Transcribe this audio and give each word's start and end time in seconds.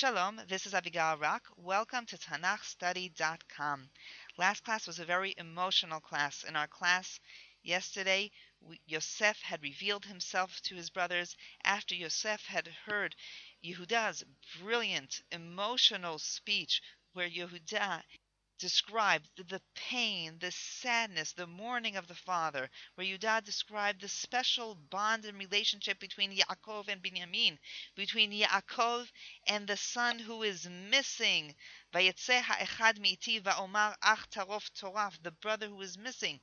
Shalom, 0.00 0.40
this 0.46 0.64
is 0.64 0.74
Avigail 0.74 1.20
Rock. 1.20 1.48
Welcome 1.56 2.06
to 2.06 2.16
TanachStudy.com. 2.16 3.90
Last 4.36 4.62
class 4.62 4.86
was 4.86 5.00
a 5.00 5.04
very 5.04 5.34
emotional 5.36 5.98
class. 5.98 6.44
In 6.44 6.54
our 6.54 6.68
class 6.68 7.18
yesterday, 7.64 8.30
Yosef 8.86 9.42
had 9.42 9.60
revealed 9.60 10.04
himself 10.04 10.60
to 10.66 10.76
his 10.76 10.88
brothers 10.88 11.34
after 11.64 11.96
Yosef 11.96 12.44
had 12.44 12.68
heard 12.86 13.16
Yehuda's 13.60 14.22
brilliant, 14.60 15.20
emotional 15.32 16.20
speech 16.20 16.80
where 17.12 17.28
Yehuda 17.28 18.04
described 18.58 19.28
the 19.48 19.62
pain, 19.74 20.38
the 20.38 20.50
sadness, 20.52 21.32
the 21.32 21.46
mourning 21.46 21.96
of 21.96 22.08
the 22.08 22.14
father, 22.14 22.70
where 22.94 23.06
Yudah 23.06 23.44
described 23.44 24.00
the 24.00 24.08
special 24.08 24.74
bond 24.74 25.24
and 25.24 25.38
relationship 25.38 25.98
between 26.00 26.36
Yaakov 26.36 26.88
and 26.88 27.02
Binyamin, 27.02 27.58
between 27.96 28.32
Yaakov 28.32 29.10
and 29.46 29.66
the 29.66 29.76
son 29.76 30.18
who 30.18 30.42
is 30.42 30.66
missing, 30.68 31.54
the 35.22 35.30
brother 35.40 35.68
who 35.68 35.80
is 35.82 35.98
missing. 35.98 36.40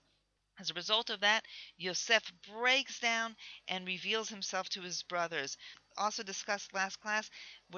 As 0.58 0.70
a 0.70 0.74
result 0.74 1.10
of 1.10 1.20
that, 1.20 1.46
Yosef 1.77 2.32
breaks 2.48 3.00
down 3.00 3.36
and 3.68 3.86
reveals 3.86 4.30
himself 4.30 4.70
to 4.70 4.82
his 4.82 5.04
brothers 5.04 5.58
also 5.98 6.23
discussed 6.23 6.73
last 6.73 6.99
class 6.99 7.30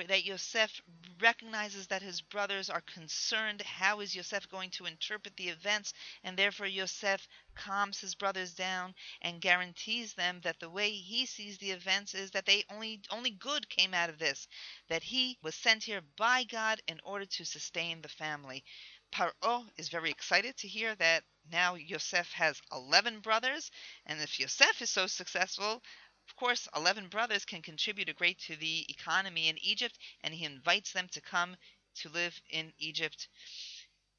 that 0.08 0.26
Yosef 0.26 0.82
recognizes 1.22 1.88
that 1.88 2.02
his 2.02 2.22
brothers 2.22 2.70
are 2.70 2.82
concerned. 2.82 3.62
How 3.62 4.00
is 4.00 4.16
Yosef 4.16 4.48
going 4.50 4.70
to 4.72 4.86
interpret 4.86 5.36
the 5.38 5.50
events? 5.50 5.94
And 6.24 6.38
therefore, 6.38 6.68
Yosef 6.68 7.28
calms 7.56 8.00
his 8.00 8.16
brothers 8.16 8.54
down 8.54 8.94
and 9.22 9.42
guarantees 9.42 10.14
them 10.14 10.42
that 10.42 10.60
the 10.60 10.70
way 10.70 10.92
he 10.92 11.26
sees 11.26 11.58
the 11.58 11.72
events 11.72 12.14
is 12.14 12.32
that 12.32 12.46
they 12.46 12.64
only 12.70 13.02
only 13.10 13.32
good 13.32 13.70
came 13.70 13.94
out 13.94 14.10
of 14.10 14.20
this. 14.20 14.48
That 14.90 15.04
he 15.04 15.38
was 15.42 15.56
sent 15.56 15.84
here 15.84 16.02
by 16.18 16.44
God 16.44 16.82
in 16.88 17.00
order 17.04 17.26
to 17.26 17.46
sustain 17.46 18.02
the 18.02 18.10
family. 18.10 18.64
Paro 19.12 19.70
is 19.78 19.90
very 19.90 20.12
excited 20.12 20.58
to 20.58 20.68
hear 20.68 20.94
that 20.96 21.24
now 21.50 21.76
Yosef 21.76 22.30
has 22.34 22.62
11 22.74 23.22
brothers, 23.22 23.72
and 24.06 24.20
if 24.22 24.38
Yosef 24.40 24.82
is 24.82 24.90
so 24.90 25.08
successful, 25.08 25.82
of 26.28 26.36
course, 26.36 26.68
11 26.76 27.08
brothers 27.08 27.46
can 27.46 27.62
contribute 27.62 28.10
a 28.10 28.14
great 28.14 28.40
to 28.40 28.56
the 28.56 28.86
economy 28.90 29.48
in 29.48 29.58
Egypt, 29.64 29.98
and 30.22 30.34
he 30.34 30.46
invites 30.46 30.92
them 30.92 31.08
to 31.10 31.22
come 31.22 31.56
to 31.96 32.10
live 32.10 32.40
in 32.50 32.74
Egypt 32.78 33.30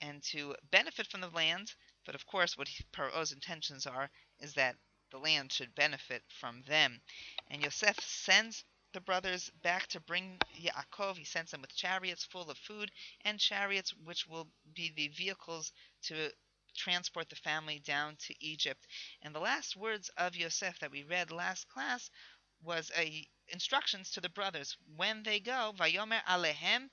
and 0.01 0.23
to 0.23 0.57
benefit 0.71 1.07
from 1.07 1.21
the 1.21 1.29
land. 1.29 1.75
But 2.07 2.15
of 2.15 2.27
course, 2.27 2.57
what 2.57 2.69
Paro's 2.93 3.33
intentions 3.33 3.87
are 3.87 4.11
is 4.41 4.55
that 4.55 4.77
the 5.11 5.19
land 5.19 5.53
should 5.53 5.75
benefit 5.75 6.23
from 6.29 6.63
them. 6.63 7.01
And 7.49 7.63
Yosef 7.63 7.99
sends 8.01 8.65
the 8.93 9.01
brothers 9.01 9.51
back 9.63 9.87
to 9.89 10.01
bring 10.01 10.39
Yaakov. 10.59 11.19
He 11.19 11.25
sends 11.25 11.51
them 11.51 11.61
with 11.61 11.77
chariots 11.77 12.25
full 12.25 12.51
of 12.51 12.59
food 12.59 12.91
and 13.23 13.39
chariots 13.39 13.93
which 14.05 14.27
will 14.27 14.49
be 14.75 14.91
the 14.97 15.09
vehicles 15.09 15.73
to 16.05 16.33
transport 16.79 17.29
the 17.29 17.37
family 17.37 17.81
down 17.85 18.17
to 18.27 18.35
Egypt. 18.41 18.87
And 19.23 19.35
the 19.35 19.41
last 19.41 19.77
words 19.77 20.11
of 20.17 20.37
Yosef 20.37 20.79
that 20.79 20.91
we 20.91 21.03
read 21.03 21.31
last 21.31 21.69
class 21.69 22.11
was 22.63 22.91
a 22.97 23.27
instructions 23.49 24.11
to 24.13 24.21
the 24.21 24.29
brothers 24.29 24.77
when 24.97 25.23
they 25.23 25.41
go. 25.41 25.73
Vayomer 25.79 26.23
alehem 26.29 26.89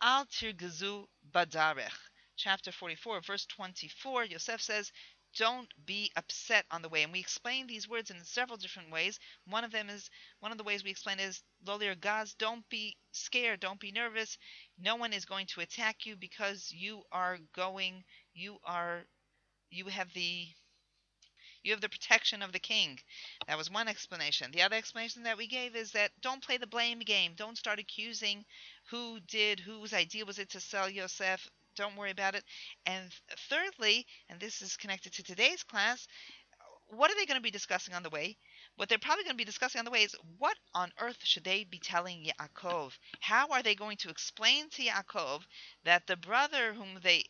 al 0.00 0.26
tirgazu 0.26 1.06
badarech. 1.32 1.98
Chapter 2.36 2.72
44, 2.72 3.20
verse 3.20 3.46
24. 3.46 4.24
Yosef 4.24 4.62
says, 4.62 4.90
don't 5.36 5.68
be 5.86 6.10
upset 6.16 6.66
on 6.70 6.82
the 6.82 6.88
way. 6.88 7.02
And 7.02 7.12
we 7.12 7.20
explain 7.20 7.66
these 7.66 7.88
words 7.88 8.10
in 8.10 8.24
several 8.24 8.56
different 8.56 8.90
ways. 8.90 9.18
One 9.46 9.64
of 9.64 9.70
them 9.70 9.88
is 9.88 10.10
one 10.40 10.52
of 10.52 10.58
the 10.58 10.64
ways 10.64 10.82
we 10.82 10.90
explain 10.90 11.20
is 11.20 11.42
Lolir 11.64 11.98
Gaz, 12.00 12.34
don't 12.34 12.68
be 12.68 12.96
scared, 13.12 13.60
don't 13.60 13.78
be 13.78 13.92
nervous. 13.92 14.38
No 14.78 14.96
one 14.96 15.12
is 15.12 15.24
going 15.24 15.46
to 15.48 15.60
attack 15.60 16.04
you 16.04 16.16
because 16.16 16.72
you 16.72 17.02
are 17.12 17.38
going 17.54 18.04
you 18.34 18.58
are 18.64 19.02
you 19.70 19.86
have 19.86 20.12
the 20.14 20.48
you 21.62 21.72
have 21.72 21.80
the 21.80 21.88
protection 21.88 22.42
of 22.42 22.52
the 22.52 22.58
king. 22.58 22.98
That 23.46 23.58
was 23.58 23.70
one 23.70 23.88
explanation. 23.88 24.50
The 24.50 24.62
other 24.62 24.76
explanation 24.76 25.24
that 25.24 25.36
we 25.36 25.46
gave 25.46 25.76
is 25.76 25.92
that 25.92 26.10
don't 26.22 26.42
play 26.42 26.56
the 26.56 26.66
blame 26.66 27.00
game. 27.00 27.34
Don't 27.36 27.58
start 27.58 27.78
accusing 27.78 28.44
who 28.90 29.20
did, 29.20 29.60
whose 29.60 29.92
idea 29.92 30.24
was 30.24 30.38
it 30.38 30.50
to 30.50 30.60
sell 30.60 30.88
Yosef. 30.88 31.46
Don't 31.76 31.96
worry 31.96 32.10
about 32.10 32.34
it. 32.34 32.44
And 32.86 33.10
thirdly, 33.50 34.06
and 34.28 34.40
this 34.40 34.62
is 34.62 34.76
connected 34.76 35.12
to 35.14 35.22
today's 35.22 35.62
class, 35.62 36.06
what 36.88 37.10
are 37.10 37.14
they 37.14 37.26
going 37.26 37.38
to 37.38 37.42
be 37.42 37.50
discussing 37.50 37.94
on 37.94 38.02
the 38.02 38.10
way? 38.10 38.36
What 38.76 38.88
they're 38.88 38.98
probably 38.98 39.24
going 39.24 39.34
to 39.34 39.40
be 39.40 39.44
discussing 39.44 39.78
on 39.78 39.84
the 39.84 39.90
way 39.90 40.02
is 40.02 40.16
what 40.38 40.56
on 40.74 40.92
earth 40.98 41.18
should 41.22 41.44
they 41.44 41.64
be 41.64 41.78
telling 41.78 42.24
Yaakov? 42.24 42.92
How 43.20 43.48
are 43.48 43.62
they 43.62 43.74
going 43.74 43.98
to 43.98 44.08
explain 44.08 44.70
to 44.70 44.82
Yaakov 44.82 45.42
that 45.84 46.06
the 46.06 46.16
brother 46.16 46.72
whom 46.72 46.98
they 47.02 47.24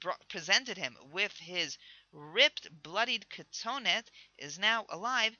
brought, 0.00 0.28
presented 0.28 0.78
him 0.78 0.96
with 1.12 1.36
his 1.36 1.78
ripped, 2.12 2.68
bloodied 2.82 3.28
ketonet 3.28 4.08
is 4.38 4.58
now 4.58 4.86
alive. 4.88 5.36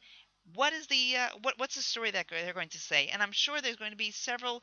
What 0.55 0.73
is 0.73 0.87
the 0.87 1.17
uh, 1.17 1.29
what 1.43 1.59
what's 1.59 1.75
the 1.75 1.83
story 1.83 2.11
that 2.13 2.29
they're 2.29 2.53
going 2.53 2.69
to 2.71 2.79
say? 2.79 3.09
And 3.09 3.23
I'm 3.23 3.33
sure 3.33 3.61
there's 3.61 3.77
going 3.77 3.91
to 3.93 3.97
be 3.97 4.11
several 4.11 4.61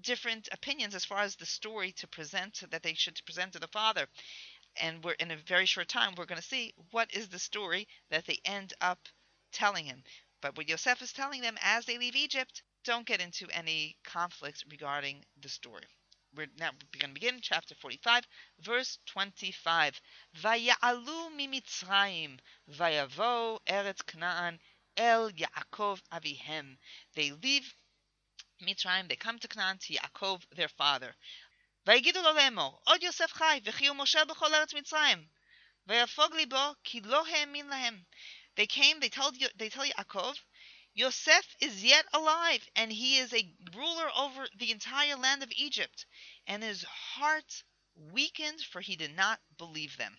different 0.00 0.48
opinions 0.52 0.94
as 0.94 1.04
far 1.04 1.20
as 1.20 1.36
the 1.36 1.46
story 1.46 1.92
to 1.92 2.08
present 2.08 2.62
that 2.70 2.82
they 2.82 2.94
should 2.94 3.20
present 3.24 3.52
to 3.52 3.58
the 3.58 3.68
father. 3.68 4.08
And 4.76 5.04
we're 5.04 5.12
in 5.12 5.30
a 5.30 5.36
very 5.36 5.66
short 5.66 5.88
time 5.88 6.14
we're 6.16 6.26
going 6.26 6.40
to 6.40 6.46
see 6.46 6.72
what 6.90 7.12
is 7.14 7.28
the 7.28 7.38
story 7.38 7.88
that 8.10 8.26
they 8.26 8.40
end 8.44 8.72
up 8.80 9.08
telling 9.52 9.84
him. 9.84 10.02
But 10.40 10.56
what 10.56 10.68
Yosef 10.68 11.02
is 11.02 11.12
telling 11.12 11.42
them 11.42 11.58
as 11.62 11.84
they 11.84 11.98
leave 11.98 12.16
Egypt, 12.16 12.62
don't 12.84 13.06
get 13.06 13.20
into 13.20 13.48
any 13.50 13.96
conflicts 14.04 14.64
regarding 14.70 15.24
the 15.40 15.48
story 15.48 15.86
we're 16.35 16.47
now 16.59 16.69
going 16.99 17.13
to 17.13 17.19
begin 17.19 17.39
chapter 17.41 17.73
45, 17.75 18.23
verse 18.61 18.99
25. 19.07 19.99
Vaya'alu 20.41 21.31
mimitzrayim, 21.35 22.37
vayavo 22.69 23.59
eretz 23.67 24.05
Canaan, 24.05 24.59
el 24.95 25.31
Yaakov 25.31 25.99
avihem. 26.13 26.77
They 27.15 27.31
leave 27.31 27.73
Mitzrayim, 28.61 29.07
they 29.07 29.15
come 29.15 29.39
to 29.39 29.47
Canaan 29.47 29.77
to 29.79 29.93
Yaakov, 29.93 30.41
their 30.55 30.67
father. 30.69 31.15
ויגידו 31.87 32.21
לו 32.21 32.33
לאמור, 32.33 32.81
עוד 32.85 33.03
יוסף 33.03 33.33
חי, 33.33 33.59
וכי 33.63 33.87
הוא 33.87 33.95
מושל 33.95 34.23
בכל 34.23 34.53
ארץ 34.53 34.73
מצרים. 34.73 35.27
ויפוג 35.87 36.35
ליבו, 36.35 36.73
כי 36.83 37.01
לא 37.01 37.27
האמין 37.27 37.67
להם. 37.67 38.03
They 38.55 38.67
came, 38.67 38.99
they 38.99 39.09
told, 39.09 39.35
they 39.55 39.69
tell 39.69 39.85
Yaakov, 39.85 40.35
Yosef 40.94 41.56
is 41.60 41.82
yet 41.82 42.06
alive, 42.12 42.68
and 42.76 42.92
he 42.92 43.16
is 43.18 43.32
a 43.32 43.54
ruler 43.74 44.10
over 44.14 44.46
the 44.58 44.70
entire 44.70 45.16
land 45.16 45.42
of 45.42 45.50
Egypt. 45.52 46.04
And 46.46 46.62
his 46.62 46.84
heart 46.84 47.62
weakened, 47.94 48.60
for 48.60 48.80
he 48.80 48.96
did 48.96 49.16
not 49.16 49.40
believe 49.56 49.96
them. 49.96 50.18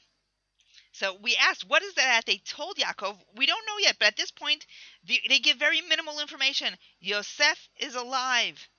So 0.92 1.14
we 1.16 1.36
asked, 1.36 1.64
what 1.64 1.82
is 1.84 1.96
that 1.96 2.26
they 2.26 2.38
told 2.38 2.78
Yaakov? 2.78 3.20
We 3.36 3.46
don't 3.46 3.66
know 3.66 3.78
yet, 3.80 3.98
but 4.00 4.10
at 4.10 4.16
this 4.16 4.32
point, 4.32 4.66
they 5.04 5.40
give 5.40 5.58
very 5.58 5.82
minimal 5.82 6.20
information. 6.20 6.78
Yosef 7.00 7.68
is 7.78 7.96
alive, 7.96 8.70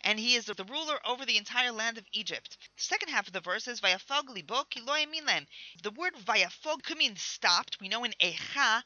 and 0.00 0.18
he 0.18 0.34
is 0.36 0.46
the 0.46 0.64
ruler 0.64 1.00
over 1.06 1.24
the 1.24 1.36
entire 1.36 1.72
land 1.72 1.98
of 1.98 2.06
Egypt. 2.12 2.58
Second 2.76 3.08
half 3.10 3.26
of 3.26 3.32
the 3.32 3.40
verse 3.40 3.66
is 3.66 3.80
Vayafog 3.80 4.28
libo 4.28 4.64
kiloy 4.64 5.04
The 5.82 5.90
word 5.90 6.14
Vayafog 6.16 6.82
could 6.84 6.98
mean 6.98 7.16
stopped. 7.16 7.80
We 7.80 7.88
know 7.88 8.04
in 8.04 8.14
Echa 8.20 8.82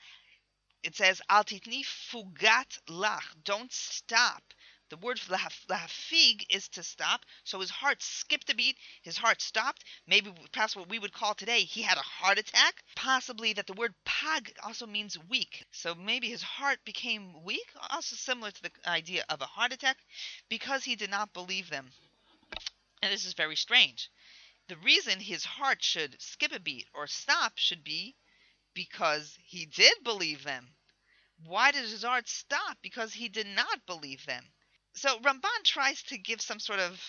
it 0.82 0.96
says 0.96 1.20
al 1.28 1.44
fugat 1.44 2.78
lach. 2.88 3.44
Don't 3.44 3.72
stop. 3.72 4.42
The 4.90 4.96
word 4.96 5.18
lahafig 5.18 6.46
is 6.48 6.68
to 6.70 6.82
stop. 6.82 7.26
So 7.44 7.60
his 7.60 7.68
heart 7.68 8.02
skipped 8.02 8.48
a 8.48 8.54
beat. 8.54 8.78
His 9.02 9.18
heart 9.18 9.42
stopped. 9.42 9.84
Maybe 10.06 10.32
perhaps 10.50 10.74
what 10.74 10.88
we 10.88 10.98
would 10.98 11.12
call 11.12 11.34
today, 11.34 11.60
he 11.60 11.82
had 11.82 11.98
a 11.98 12.02
heart 12.02 12.38
attack. 12.38 12.82
Possibly 12.96 13.52
that 13.52 13.66
the 13.66 13.74
word 13.74 13.94
pag 14.06 14.56
also 14.64 14.86
means 14.86 15.18
weak. 15.28 15.66
So 15.72 15.94
maybe 15.94 16.30
his 16.30 16.42
heart 16.42 16.78
became 16.86 17.44
weak, 17.44 17.70
also 17.90 18.16
similar 18.16 18.50
to 18.50 18.62
the 18.62 18.72
idea 18.86 19.26
of 19.28 19.42
a 19.42 19.46
heart 19.46 19.74
attack, 19.74 19.98
because 20.48 20.84
he 20.84 20.96
did 20.96 21.10
not 21.10 21.34
believe 21.34 21.68
them. 21.68 21.92
And 23.02 23.12
this 23.12 23.26
is 23.26 23.34
very 23.34 23.56
strange. 23.56 24.10
The 24.68 24.76
reason 24.78 25.20
his 25.20 25.44
heart 25.44 25.82
should 25.82 26.20
skip 26.22 26.52
a 26.52 26.60
beat 26.60 26.88
or 26.94 27.06
stop 27.06 27.58
should 27.58 27.84
be 27.84 28.16
because 28.72 29.38
he 29.44 29.66
did 29.66 30.02
believe 30.02 30.44
them. 30.44 30.77
Why 31.44 31.70
did 31.72 31.84
his 31.88 32.02
heart 32.02 32.28
stop? 32.28 32.78
Because 32.82 33.14
he 33.14 33.28
did 33.28 33.46
not 33.46 33.86
believe 33.86 34.26
them. 34.26 34.52
So 34.94 35.20
Ramban 35.20 35.64
tries 35.64 36.02
to 36.04 36.18
give 36.18 36.40
some 36.40 36.60
sort 36.60 36.80
of 36.80 37.00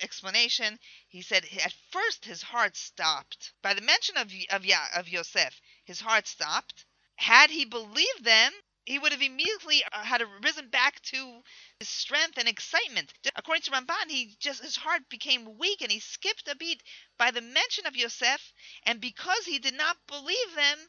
explanation. 0.00 0.78
He 1.08 1.22
said 1.22 1.44
at 1.44 1.74
first 1.90 2.24
his 2.24 2.42
heart 2.42 2.76
stopped. 2.76 3.52
By 3.62 3.74
the 3.74 3.82
mention 3.82 4.16
of 4.16 4.32
of, 4.50 4.64
of 4.94 5.08
Yosef, 5.08 5.60
his 5.84 6.00
heart 6.00 6.26
stopped. 6.26 6.86
Had 7.16 7.50
he 7.50 7.64
believed 7.66 8.24
them, 8.24 8.52
he 8.86 8.98
would 8.98 9.12
have 9.12 9.22
immediately 9.22 9.84
uh, 9.84 10.02
had 10.02 10.22
risen 10.42 10.70
back 10.70 11.02
to 11.02 11.42
his 11.78 11.88
strength 11.90 12.38
and 12.38 12.48
excitement. 12.48 13.12
According 13.36 13.62
to 13.62 13.70
Ramban, 13.72 14.08
he 14.10 14.36
just 14.40 14.62
his 14.62 14.76
heart 14.76 15.08
became 15.10 15.58
weak 15.58 15.82
and 15.82 15.92
he 15.92 16.00
skipped 16.00 16.48
a 16.48 16.56
beat 16.56 16.82
by 17.18 17.30
the 17.30 17.42
mention 17.42 17.86
of 17.86 17.96
Yosef, 17.96 18.52
and 18.84 19.00
because 19.00 19.44
he 19.44 19.58
did 19.58 19.74
not 19.74 19.98
believe 20.06 20.54
them, 20.54 20.88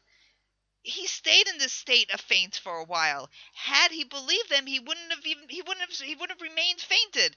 he 0.84 1.08
stayed 1.08 1.48
in 1.48 1.58
this 1.58 1.74
state 1.74 2.12
of 2.12 2.22
faint 2.22 2.56
for 2.56 2.78
a 2.78 2.86
while. 2.86 3.30
Had 3.54 3.92
he 3.92 4.04
believed 4.04 4.50
them, 4.50 4.68
he 4.68 4.80
wouldn't 4.80 5.12
have 5.12 5.26
even 5.26 5.50
he 5.50 5.62
wouldn't 5.62 5.90
have 5.90 6.08
he 6.08 6.16
would 6.16 6.30
have 6.30 6.42
remained 6.42 6.81
fainted. 6.81 7.36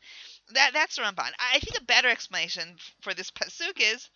that 0.50 0.72
that's 0.72 0.98
Ramban. 0.98 1.32
I 1.38 1.58
think 1.60 1.78
a 1.78 1.84
better 1.84 2.08
explanation 2.08 2.78
for 3.00 3.14
this 3.14 3.30
pasuk 3.30 3.80
is 3.80 4.08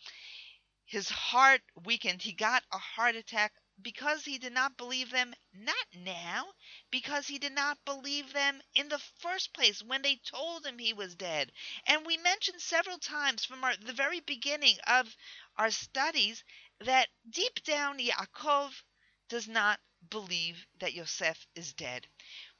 his 0.87 1.09
heart 1.11 1.63
weakened. 1.85 2.23
He 2.23 2.33
got 2.33 2.65
a 2.73 2.79
heart 2.79 3.15
attack 3.17 3.53
because 3.83 4.25
he 4.25 4.39
did 4.39 4.53
not 4.55 4.77
believe 4.77 5.11
them, 5.11 5.35
not 5.53 5.87
now, 5.95 6.47
because 6.91 7.27
he 7.29 7.39
did 7.39 7.53
not 7.53 7.79
believe 7.85 8.33
them 8.33 8.63
in 8.75 8.89
the 8.89 8.99
first 9.21 9.53
place 9.53 9.83
when 9.83 10.03
they 10.03 10.17
told 10.17 10.67
him 10.67 10.79
he 10.79 10.93
was 10.95 11.15
dead. 11.15 11.53
And 11.87 12.07
we 12.07 12.17
mentioned 12.17 12.61
several 12.63 12.99
times 12.99 13.45
from 13.45 13.65
our, 13.65 13.77
the 13.77 13.93
very 13.93 14.21
beginning 14.21 14.77
of 14.87 15.15
our 15.59 15.71
studies 15.71 16.43
that 16.81 17.09
deep 17.31 17.63
down 17.65 17.99
Yaakov 17.99 18.83
does 19.29 19.49
not 19.49 19.81
believe 20.11 20.67
that 20.79 20.95
Yosef 20.95 21.47
is 21.55 21.73
dead. 21.75 22.07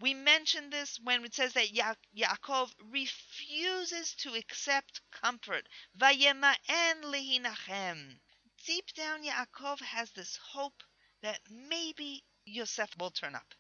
We 0.01 0.15
mentioned 0.15 0.73
this 0.73 0.99
when 1.01 1.25
it 1.25 1.35
says 1.35 1.53
that 1.55 1.73
ya- 1.73 1.95
Yaakov 2.17 2.73
refuses 2.81 4.15
to 4.17 4.35
accept 4.35 5.01
comfort. 5.11 5.69
Vayema'en 5.99 7.03
lehinachem. 7.05 8.21
Deep 8.65 8.93
down, 8.95 9.23
Yaakov 9.23 9.81
has 9.81 10.11
this 10.13 10.37
hope 10.37 10.83
that 11.23 11.41
maybe 11.51 12.25
Yosef 12.45 12.91
will 12.99 13.11
turn 13.11 13.35
up. 13.35 13.55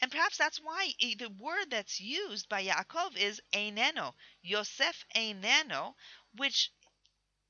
And 0.00 0.10
perhaps 0.10 0.36
that's 0.36 0.58
why 0.58 0.92
the 1.00 1.30
word 1.30 1.70
that's 1.70 2.00
used 2.00 2.48
by 2.48 2.64
Yaakov 2.64 3.16
is 3.16 3.40
eineno, 3.52 4.14
Yosef 4.42 5.04
eineno, 5.14 5.94
which 6.34 6.70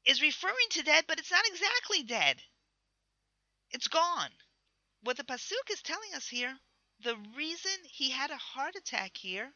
is 0.05 0.23
referring 0.23 0.69
to 0.71 0.83
dead, 0.83 1.07
but 1.09 1.19
it's 1.19 1.31
not 1.31 1.47
exactly 1.47 2.03
dead. 2.03 2.43
It's 3.71 3.89
gone 3.89 4.31
What 5.02 5.18
the 5.18 5.24
Pasuk 5.24 5.70
is 5.70 5.82
telling 5.82 6.14
us 6.14 6.28
here, 6.28 6.60
the 7.00 7.16
reason 7.16 7.72
he 7.86 8.10
had 8.12 8.32
a 8.32 8.38
heart 8.38 8.76
attack 8.76 9.18
here 9.18 9.54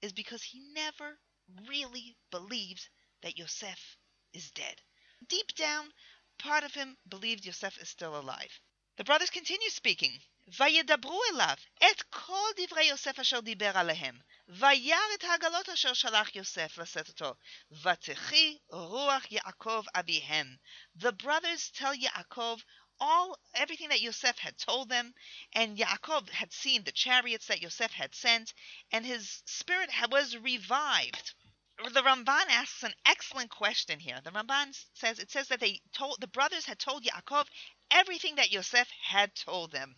is 0.00 0.12
because 0.12 0.42
he 0.42 0.60
never 0.72 1.18
really 1.66 2.16
believes 2.30 2.88
that 3.22 3.38
Yosef 3.38 3.96
is 4.32 4.50
dead. 4.50 4.82
Deep 5.26 5.54
down, 5.54 5.92
part 6.38 6.64
of 6.64 6.74
him 6.74 6.98
believed 7.08 7.44
Yosef 7.44 7.78
is 7.78 7.88
still 7.88 8.18
alive. 8.18 8.60
The 8.96 9.04
brothers 9.04 9.30
continue 9.30 9.70
speaking. 9.70 10.20
וידברו 10.48 11.20
אליו 11.32 11.56
את 11.90 12.02
כל 12.02 12.48
דברי 12.56 12.84
יוסף 12.84 13.18
אשר 13.18 13.40
דיבר 13.40 13.78
עליהם, 13.78 14.18
וירא 14.48 15.14
את 15.14 15.24
העגלות 15.24 15.68
אשר 15.68 15.94
שלח 15.94 16.34
יוסף 16.36 16.78
לשאת 16.78 17.08
אותו, 17.08 17.34
ותחי 17.70 18.58
רוח 18.70 19.24
יעקב 19.30 19.84
אביהם. 19.94 20.56
The 20.98 21.12
brothers 21.12 21.70
tell 21.70 21.94
Yaakov 21.94 22.62
all 22.99 23.37
everything 23.53 23.89
that 23.89 24.01
Yosef 24.01 24.37
had 24.39 24.57
told 24.57 24.89
them, 24.89 25.13
and 25.53 25.77
Yaakov 25.77 26.29
had 26.29 26.53
seen 26.53 26.83
the 26.83 26.91
chariots 26.91 27.47
that 27.47 27.61
Yosef 27.61 27.91
had 27.91 28.15
sent, 28.15 28.53
and 28.91 29.05
his 29.05 29.43
spirit 29.45 29.89
was 30.09 30.35
revived 30.37 31.33
the 31.93 32.01
Ramban 32.01 32.49
asks 32.49 32.81
an 32.81 32.95
excellent 33.05 33.51
question 33.51 33.99
here. 33.99 34.19
The 34.23 34.31
Ramban 34.31 34.75
says 34.95 35.19
it 35.19 35.29
says 35.29 35.49
that 35.49 35.59
they 35.59 35.79
told 35.93 36.19
the 36.19 36.27
brothers 36.27 36.65
had 36.65 36.79
told 36.79 37.03
Yaakov 37.03 37.45
everything 37.91 38.35
that 38.35 38.49
Yosef 38.49 38.89
had 39.03 39.35
told 39.35 39.71
them. 39.71 39.95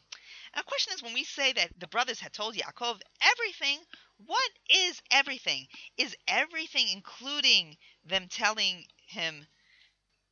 Now, 0.54 0.62
the 0.62 0.66
question 0.66 0.94
is 0.94 1.02
when 1.02 1.14
we 1.14 1.24
say 1.24 1.54
that 1.54 1.80
the 1.80 1.88
brothers 1.88 2.20
had 2.20 2.34
told 2.34 2.56
Yaakov 2.56 3.00
everything, 3.22 3.80
what 4.18 4.52
is 4.70 5.02
everything? 5.10 5.70
Is 5.98 6.18
everything 6.28 6.90
including 6.90 7.78
them 8.04 8.28
telling 8.28 8.86
him 9.06 9.48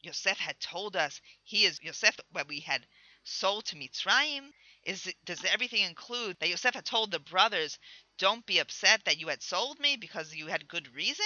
Yosef 0.01 0.37
had 0.37 0.59
told 0.59 0.95
us 0.95 1.21
he 1.43 1.65
is 1.65 1.81
Yosef 1.81 2.19
what 2.31 2.47
we 2.47 2.59
had 2.59 2.87
sold 3.23 3.65
to 3.65 3.75
Mitzrayim? 3.75 4.51
Is 4.83 5.13
does 5.25 5.43
everything 5.43 5.81
include 5.81 6.37
that 6.39 6.49
Yosef 6.49 6.75
had 6.75 6.85
told 6.85 7.11
the 7.11 7.19
brothers 7.19 7.77
don't 8.17 8.45
be 8.45 8.59
upset 8.59 9.03
that 9.05 9.17
you 9.19 9.27
had 9.27 9.43
sold 9.43 9.79
me 9.79 9.97
because 9.97 10.33
you 10.33 10.47
had 10.47 10.67
good 10.67 10.93
reason? 10.95 11.25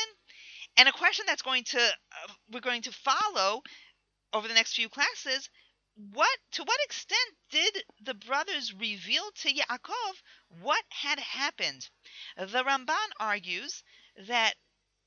And 0.78 0.90
a 0.90 0.92
question 0.92 1.26
that's 1.28 1.42
going 1.42 1.64
to 1.66 1.80
uh, 1.80 2.34
we're 2.50 2.60
going 2.60 2.84
to 2.84 2.92
follow 2.92 3.62
over 4.34 4.48
the 4.48 4.54
next 4.54 4.74
few 4.74 4.90
classes 4.90 5.50
what 5.96 6.40
to 6.54 6.64
what 6.64 6.80
extent 6.84 7.36
did 7.50 7.84
the 8.02 8.14
brothers 8.14 8.74
reveal 8.74 9.30
to 9.32 9.54
Yaakov 9.54 10.22
what 10.62 10.84
had 10.90 11.20
happened? 11.20 11.90
The 12.38 12.64
Ramban 12.64 13.10
argues 13.20 13.84
that 14.28 14.56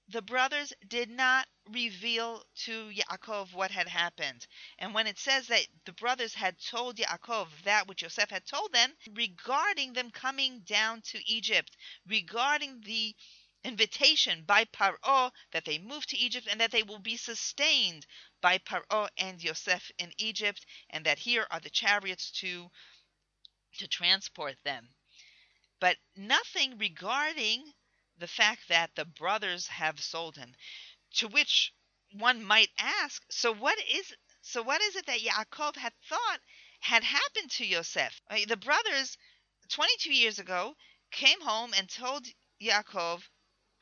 the 0.09 0.23
brothers 0.23 0.73
did 0.87 1.09
not 1.11 1.49
reveal 1.71 2.45
to 2.55 2.91
Yaakov 2.91 3.53
what 3.53 3.71
had 3.71 3.89
happened. 3.89 4.47
And 4.79 4.93
when 4.93 5.06
it 5.06 5.19
says 5.19 5.47
that 5.49 5.67
the 5.87 5.93
brothers 5.93 6.35
had 6.35 6.59
told 6.61 6.97
Yaakov 6.99 7.62
that 7.62 7.87
which 7.87 8.03
Yosef 8.03 8.31
had 8.31 8.47
told 8.47 8.73
them 8.73 8.95
regarding 9.12 9.95
them 9.95 10.11
coming 10.11 10.61
down 10.61 11.03
to 11.03 11.27
Egypt, 11.29 11.77
regarding 12.06 12.83
the 12.83 13.17
invitation 13.65 14.45
by 14.45 14.67
Paro 14.67 15.33
that 15.53 15.65
they 15.65 15.79
move 15.79 16.06
to 16.06 16.19
Egypt 16.19 16.47
and 16.51 16.61
that 16.61 16.71
they 16.71 16.83
will 16.83 16.99
be 16.99 17.17
sustained 17.17 18.06
by 18.43 18.59
Paro 18.59 19.09
and 19.17 19.43
Yosef 19.43 19.91
in 19.99 20.12
Egypt, 20.19 20.67
and 20.91 21.06
that 21.06 21.19
here 21.19 21.47
are 21.51 21.61
the 21.61 21.71
chariots 21.71 22.31
to 22.31 22.71
to 23.79 23.89
transport 23.89 24.56
them. 24.65 24.95
But 25.81 25.97
nothing 26.15 26.79
regarding 26.79 27.73
the 28.19 28.28
fact 28.28 28.69
that 28.69 28.94
the 28.94 29.05
brothers 29.05 29.66
have 29.69 30.00
sold 30.00 30.37
him. 30.37 30.55
To 31.14 31.28
which 31.28 31.72
one 32.12 32.44
might 32.44 32.70
ask, 32.78 33.22
so 33.31 33.52
what 33.52 33.78
is 33.88 34.14
so 34.43 34.62
what 34.62 34.81
is 34.82 34.96
it 34.96 35.06
that 35.06 35.20
Yaakov 35.20 35.76
had 35.76 35.94
thought 36.08 36.40
had 36.81 37.02
happened 37.02 37.50
to 37.52 37.66
Yosef? 37.66 38.20
The 38.46 38.56
brothers 38.56 39.16
22 39.69 40.12
years 40.12 40.38
ago 40.38 40.76
came 41.11 41.40
home 41.40 41.72
and 41.75 41.88
told 41.88 42.26
Yaakov, 42.61 43.22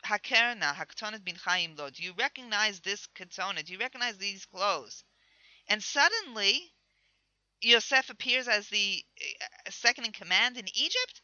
Hakerna, 0.04 0.74
Haktonet 0.74 1.24
bin 1.24 1.36
Chaim 1.36 1.74
Lo, 1.76 1.90
do 1.90 2.02
you 2.02 2.12
recognize 2.12 2.80
this 2.80 3.06
ketona? 3.08 3.64
Do 3.64 3.72
you 3.72 3.78
recognize 3.78 4.18
these 4.18 4.44
clothes? 4.46 5.04
And 5.68 5.82
suddenly, 5.82 6.74
Yosef 7.60 8.10
appears 8.10 8.48
as 8.48 8.68
the 8.68 9.04
uh, 9.20 9.70
second 9.70 10.04
in 10.04 10.12
command 10.12 10.58
in 10.58 10.68
Egypt 10.76 11.21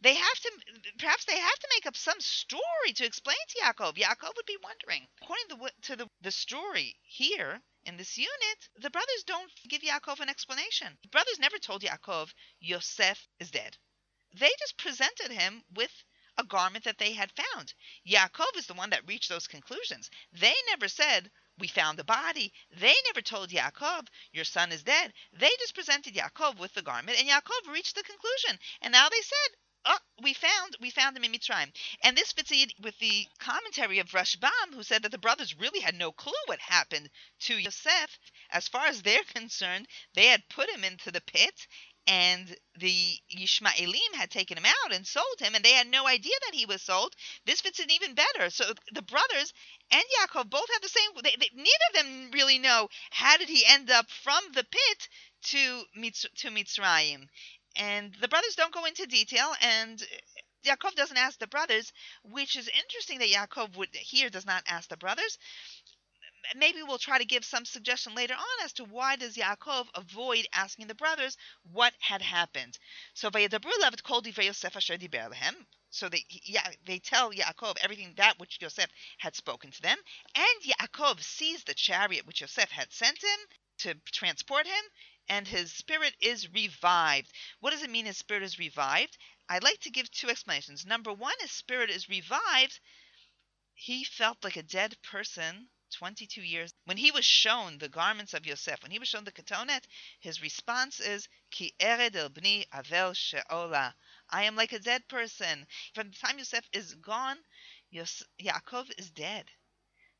they 0.00 0.14
have 0.14 0.40
to 0.40 0.50
perhaps 0.98 1.24
they 1.24 1.38
have 1.38 1.58
to 1.58 1.68
make 1.76 1.86
up 1.86 1.96
some 1.96 2.20
story 2.20 2.92
to 2.94 3.04
explain 3.04 3.36
to 3.48 3.60
Yaakov. 3.60 3.96
Yaakov 3.96 4.36
would 4.36 4.46
be 4.46 4.56
wondering. 4.62 5.08
According 5.22 5.48
to, 5.48 5.72
to 5.82 5.96
the, 5.96 6.10
the 6.20 6.30
story 6.30 6.96
here 7.02 7.60
in 7.84 7.96
this 7.96 8.16
unit, 8.16 8.68
the 8.80 8.90
brothers 8.90 9.24
don't 9.26 9.50
give 9.68 9.82
Yaakov 9.82 10.20
an 10.20 10.28
explanation. 10.28 10.98
The 11.02 11.08
brothers 11.08 11.38
never 11.38 11.58
told 11.58 11.82
Yaakov 11.82 12.32
Yosef 12.60 13.26
is 13.40 13.50
dead. 13.50 13.76
They 14.34 14.50
just 14.60 14.78
presented 14.78 15.32
him 15.32 15.64
with 15.74 15.90
a 16.36 16.44
garment 16.44 16.84
that 16.84 16.98
they 16.98 17.12
had 17.14 17.32
found. 17.32 17.74
Yaakov 18.06 18.56
is 18.56 18.66
the 18.66 18.74
one 18.74 18.90
that 18.90 19.08
reached 19.08 19.28
those 19.28 19.48
conclusions. 19.48 20.10
They 20.32 20.54
never 20.68 20.86
said, 20.86 21.30
we 21.58 21.66
found 21.66 21.98
the 21.98 22.04
body. 22.04 22.52
They 22.70 22.94
never 23.06 23.20
told 23.20 23.50
Yaakov, 23.50 24.06
your 24.30 24.44
son 24.44 24.70
is 24.70 24.84
dead. 24.84 25.12
They 25.32 25.50
just 25.58 25.74
presented 25.74 26.14
Yaakov 26.14 26.60
with 26.60 26.74
the 26.74 26.82
garment, 26.82 27.18
and 27.18 27.28
Yaakov 27.28 27.72
reached 27.72 27.96
the 27.96 28.04
conclusion. 28.04 28.60
And 28.80 28.92
now 28.92 29.08
they 29.08 29.22
said, 29.22 29.56
oh, 29.88 29.98
we 30.22 30.34
found 30.34 30.76
we 30.80 30.90
found 30.90 31.16
him 31.16 31.24
in 31.24 31.32
Mitzrayim. 31.32 31.72
And 32.04 32.16
this 32.16 32.32
fits 32.32 32.52
in 32.52 32.68
with 32.82 32.98
the 32.98 33.26
commentary 33.38 33.98
of 33.98 34.10
Rashbam, 34.10 34.74
who 34.74 34.82
said 34.82 35.02
that 35.02 35.10
the 35.10 35.18
brothers 35.18 35.56
really 35.56 35.80
had 35.80 35.94
no 35.94 36.12
clue 36.12 36.32
what 36.46 36.60
happened 36.60 37.10
to 37.40 37.58
Yosef. 37.58 38.18
As 38.50 38.68
far 38.68 38.86
as 38.86 39.02
they're 39.02 39.24
concerned, 39.34 39.88
they 40.14 40.26
had 40.26 40.48
put 40.48 40.70
him 40.70 40.84
into 40.84 41.10
the 41.10 41.22
pit, 41.22 41.66
and 42.06 42.56
the 42.78 43.18
Yishmaelim 43.30 44.14
had 44.14 44.30
taken 44.30 44.56
him 44.56 44.64
out 44.64 44.92
and 44.92 45.06
sold 45.06 45.40
him, 45.40 45.54
and 45.54 45.64
they 45.64 45.72
had 45.72 45.86
no 45.86 46.06
idea 46.06 46.34
that 46.46 46.54
he 46.54 46.66
was 46.66 46.82
sold. 46.82 47.14
This 47.44 47.60
fits 47.60 47.80
in 47.80 47.90
even 47.90 48.14
better. 48.14 48.50
So 48.50 48.72
the 48.92 49.02
brothers 49.02 49.52
and 49.90 50.02
Yaakov 50.18 50.48
both 50.48 50.68
have 50.72 50.82
the 50.82 50.88
same. 50.88 51.10
They, 51.22 51.36
they, 51.38 51.50
neither 51.54 51.68
of 51.90 51.94
them 51.94 52.30
really 52.32 52.58
know 52.58 52.88
how 53.10 53.36
did 53.36 53.48
he 53.48 53.64
end 53.66 53.90
up 53.90 54.10
from 54.10 54.42
the 54.54 54.64
pit 54.64 55.08
to 55.42 55.84
Mitz, 55.96 56.24
to 56.36 56.48
Mitzrayim. 56.50 57.28
And 57.78 58.14
the 58.20 58.28
brothers 58.28 58.56
don't 58.56 58.74
go 58.74 58.84
into 58.86 59.06
detail, 59.06 59.54
and 59.62 60.02
uh, 60.02 60.06
Yaakov 60.64 60.96
doesn't 60.96 61.16
ask 61.16 61.38
the 61.38 61.46
brothers, 61.46 61.92
which 62.24 62.56
is 62.56 62.68
interesting 62.68 63.20
that 63.20 63.30
Yaakov 63.30 63.76
would 63.76 63.94
here 63.94 64.30
does 64.30 64.44
not 64.44 64.64
ask 64.66 64.88
the 64.88 64.96
brothers. 64.96 65.38
Maybe 66.56 66.82
we'll 66.82 66.98
try 66.98 67.18
to 67.18 67.24
give 67.24 67.44
some 67.44 67.64
suggestion 67.64 68.14
later 68.14 68.34
on 68.34 68.64
as 68.64 68.72
to 68.74 68.84
why 68.84 69.16
does 69.16 69.36
Yaakov 69.36 69.86
avoid 69.94 70.48
asking 70.52 70.88
the 70.88 70.94
brothers 70.94 71.36
what 71.62 71.94
had 72.00 72.22
happened. 72.22 72.78
So 73.14 73.30
So 75.90 76.08
they 76.08 76.24
yeah, 76.28 76.70
they 76.84 76.98
tell 76.98 77.32
Yaakov 77.32 77.78
everything 77.80 78.14
that 78.16 78.38
which 78.38 78.58
Yosef 78.60 78.90
had 79.18 79.36
spoken 79.36 79.70
to 79.70 79.82
them, 79.82 79.98
and 80.34 80.62
Yaakov 80.62 81.22
sees 81.22 81.64
the 81.64 81.74
chariot 81.74 82.26
which 82.26 82.40
Yosef 82.40 82.70
had 82.70 82.92
sent 82.92 83.22
him 83.22 83.38
to 83.78 83.94
transport 84.12 84.66
him, 84.66 84.84
and 85.28 85.48
his 85.48 85.72
spirit 85.72 86.14
is 86.20 86.52
revived. 86.52 87.32
What 87.60 87.70
does 87.70 87.82
it 87.82 87.90
mean 87.90 88.06
his 88.06 88.18
spirit 88.18 88.42
is 88.42 88.58
revived? 88.58 89.18
I'd 89.48 89.64
like 89.64 89.80
to 89.80 89.90
give 89.90 90.10
two 90.10 90.30
explanations. 90.30 90.86
Number 90.86 91.12
one, 91.12 91.34
his 91.40 91.52
spirit 91.52 91.90
is 91.90 92.08
revived. 92.08 92.80
He 93.74 94.04
felt 94.04 94.44
like 94.44 94.56
a 94.56 94.62
dead 94.62 95.00
person 95.02 95.70
22 95.92 96.42
years. 96.42 96.72
When 96.84 96.96
he 96.98 97.10
was 97.10 97.24
shown 97.24 97.78
the 97.78 97.88
garments 97.88 98.34
of 98.34 98.46
Yosef, 98.46 98.82
when 98.82 98.90
he 98.92 98.98
was 98.98 99.08
shown 99.08 99.24
the 99.24 99.32
ketonet, 99.32 99.86
his 100.20 100.42
response 100.42 101.00
is, 101.00 101.28
Ki 101.50 101.74
ered 101.80 102.16
el 102.16 102.30
bni 102.30 102.68
avel 102.70 103.14
she'ola. 103.16 103.94
I 104.28 104.44
am 104.44 104.56
like 104.56 104.72
a 104.72 104.78
dead 104.78 105.08
person. 105.08 105.66
From 105.94 106.10
the 106.10 106.16
time 106.16 106.38
Yosef 106.38 106.68
is 106.72 106.94
gone, 106.96 107.38
Yos- 107.90 108.24
Yaakov 108.40 108.92
is 108.98 109.10
dead. 109.10 109.50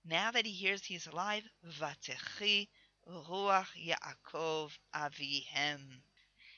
Now 0.05 0.31
that 0.31 0.47
he 0.47 0.53
hears 0.53 0.85
he's 0.85 1.07
alive, 1.07 1.45
Vatechi 1.65 2.69
Ruach 3.09 3.69
Yaakov 3.75 4.77
Avihem. 4.95 6.03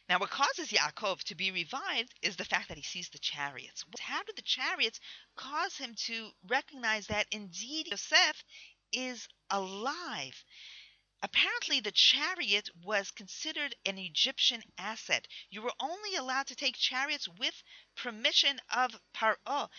Now, 0.09 0.19
what 0.19 0.31
causes 0.31 0.73
Yaakov 0.73 1.23
to 1.25 1.37
be 1.37 1.53
revived 1.53 2.13
is 2.23 2.35
the 2.35 2.45
fact 2.45 2.69
that 2.69 2.77
he 2.77 2.83
sees 2.83 3.09
the 3.09 3.21
chariots. 3.21 3.85
How 4.01 4.25
did 4.25 4.35
the 4.35 4.43
chariots 4.43 4.99
cause 5.37 5.77
him 5.77 5.95
to 6.07 6.33
recognize 6.49 7.07
that 7.07 7.29
indeed 7.31 7.87
Yosef 7.87 8.43
is 8.91 9.29
alive? 9.49 10.45
Apparently, 11.23 11.79
the 11.79 11.93
chariot 11.93 12.69
was 12.83 13.13
considered 13.13 13.77
an 13.87 13.99
Egyptian 13.99 14.65
asset. 14.77 15.29
You 15.51 15.63
were 15.63 15.75
only 15.79 16.17
allowed 16.17 16.49
to 16.49 16.57
take 16.57 16.77
chariots 16.77 17.29
with 17.29 17.63
permission 17.95 18.61
of 18.71 19.01
Paro. 19.15 19.71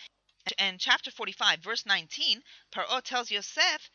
And 0.56 0.80
chapter 0.80 1.10
45, 1.10 1.60
verse 1.60 1.84
19, 1.84 2.42
Paro 2.72 3.02
tells 3.02 3.30
Yosef 3.30 3.90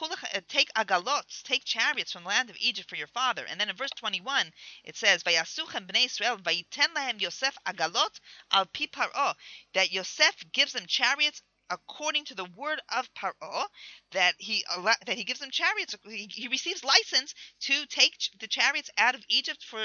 Uh, 0.00 0.40
take 0.48 0.72
agalot, 0.74 1.42
take 1.42 1.64
chariots 1.64 2.12
from 2.12 2.22
the 2.22 2.28
land 2.28 2.50
of 2.50 2.56
Egypt 2.60 2.88
for 2.88 2.96
your 2.96 3.06
father. 3.08 3.44
And 3.44 3.60
then 3.60 3.68
in 3.68 3.76
verse 3.76 3.90
21, 3.96 4.52
it 4.84 4.96
says, 4.96 5.22
Vayasuchem 5.22 5.86
bnei 5.86 6.06
Israel, 6.06 6.38
vayiten 6.38 6.94
lahem 6.94 7.20
Yosef 7.20 7.56
agalot 7.66 8.20
al 8.52 8.66
pi 8.66 8.86
paro, 8.86 9.34
that 9.74 9.92
Yosef 9.92 10.34
gives 10.52 10.72
them 10.72 10.86
chariots 10.86 11.42
according 11.70 12.24
to 12.24 12.34
the 12.34 12.44
word 12.44 12.80
of 12.94 13.12
Paro, 13.14 13.66
that 14.12 14.34
he 14.38 14.64
that 15.06 15.16
he 15.16 15.24
gives 15.24 15.40
them 15.40 15.50
chariots. 15.50 15.96
He, 16.04 16.28
he 16.32 16.48
receives 16.48 16.84
license 16.84 17.34
to 17.62 17.86
take 17.86 18.16
the 18.38 18.46
chariots 18.46 18.90
out 18.96 19.14
of 19.14 19.24
Egypt 19.28 19.64
for 19.64 19.80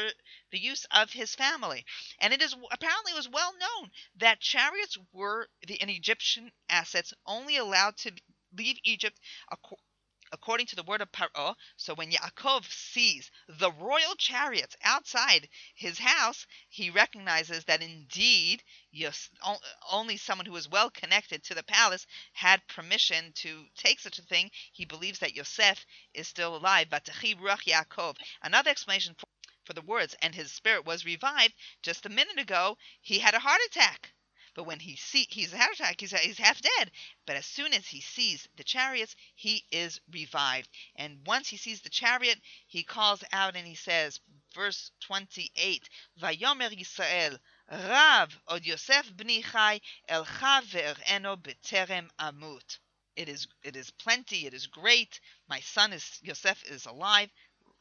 the 0.52 0.60
use 0.60 0.86
of 0.92 1.12
his 1.12 1.34
family. 1.34 1.86
And 2.20 2.34
it 2.34 2.42
is 2.42 2.56
apparently 2.72 3.14
it 3.14 3.18
was 3.18 3.30
well 3.30 3.54
known 3.58 3.92
that 4.18 4.40
chariots 4.40 4.98
were 5.12 5.48
the 5.68 5.82
an 5.82 5.90
Egyptian 5.90 6.52
assets 6.70 7.14
only 7.26 7.58
allowed 7.58 7.98
to 7.98 8.12
leave 8.58 8.78
Egypt 8.84 9.20
according 10.34 10.66
to 10.66 10.78
the 10.78 10.84
word 10.84 11.02
of 11.02 11.12
Paro. 11.12 11.56
So 11.76 11.94
when 11.94 12.12
Yaakov 12.12 12.64
sees 12.72 13.30
the 13.50 13.72
royal 13.72 14.16
chariots 14.16 14.78
outside 14.82 15.50
his 15.76 16.00
house, 16.00 16.48
he 16.70 16.90
recognizes 16.90 17.66
that 17.66 17.82
indeed 17.82 18.64
only 19.92 20.16
someone 20.16 20.46
who 20.46 20.56
is 20.56 20.70
well 20.70 20.90
connected 20.90 21.44
to 21.44 21.54
the 21.54 21.64
palace 21.64 22.08
had 22.32 22.66
permission 22.68 23.34
to 23.34 23.68
take 23.76 24.00
such 24.00 24.20
a 24.20 24.24
thing. 24.24 24.52
He 24.72 24.86
believes 24.86 25.20
that 25.20 25.36
Yosef 25.36 25.86
is 26.14 26.30
still 26.30 26.56
alive. 26.56 26.90
But 26.90 27.04
Techib 27.04 27.40
Ruch 27.40 27.66
Yaakov. 27.66 28.16
Another 28.42 28.70
explanation 28.70 29.16
for 29.66 29.74
the 29.74 29.82
words, 29.82 30.16
and 30.22 30.34
his 30.34 30.52
spirit 30.52 30.86
was 30.86 31.06
revived. 31.06 31.54
Just 31.84 32.06
a 32.06 32.10
minute 32.10 32.40
ago, 32.40 32.78
he 33.02 33.20
had 33.20 33.34
a 33.34 33.40
heart 33.40 33.62
attack. 33.68 34.14
But 34.54 34.66
when 34.66 34.82
he 34.82 34.98
see 34.98 35.28
he's 35.30 35.54
he's, 35.54 36.12
he's 36.12 36.38
half 36.38 36.62
dead. 36.62 36.92
But 37.26 37.38
as 37.38 37.46
soon 37.46 37.74
as 37.74 37.88
he 37.88 38.02
sees 38.02 38.48
the 38.58 38.66
chariots, 38.66 39.16
he 39.36 39.66
is 39.72 40.02
revived. 40.12 40.70
And 40.96 41.26
once 41.26 41.48
he 41.48 41.58
sees 41.58 41.82
the 41.82 41.90
chariot, 41.90 42.42
he 42.68 42.84
calls 42.84 43.24
out 43.32 43.56
and 43.56 43.66
he 43.66 43.76
says, 43.76 44.20
verse 44.54 44.92
28, 45.02 45.90
Vayomer 46.20 46.70
Yisrael, 46.70 47.40
Rav 47.72 48.38
od 48.50 48.66
Yosef 48.66 49.10
bni 49.14 49.42
chai 49.42 49.80
el 50.10 50.26
chaver 50.26 51.02
eno 51.06 51.38
beterem 51.38 52.10
amut. 52.20 52.80
It 53.16 53.30
is 53.30 53.48
it 53.64 53.78
is 53.78 53.92
plenty, 53.92 54.46
it 54.48 54.54
is 54.54 54.68
great. 54.68 55.22
My 55.48 55.62
son 55.62 55.94
is 55.94 56.20
Yosef 56.22 56.64
is 56.66 56.86
alive. 56.86 57.30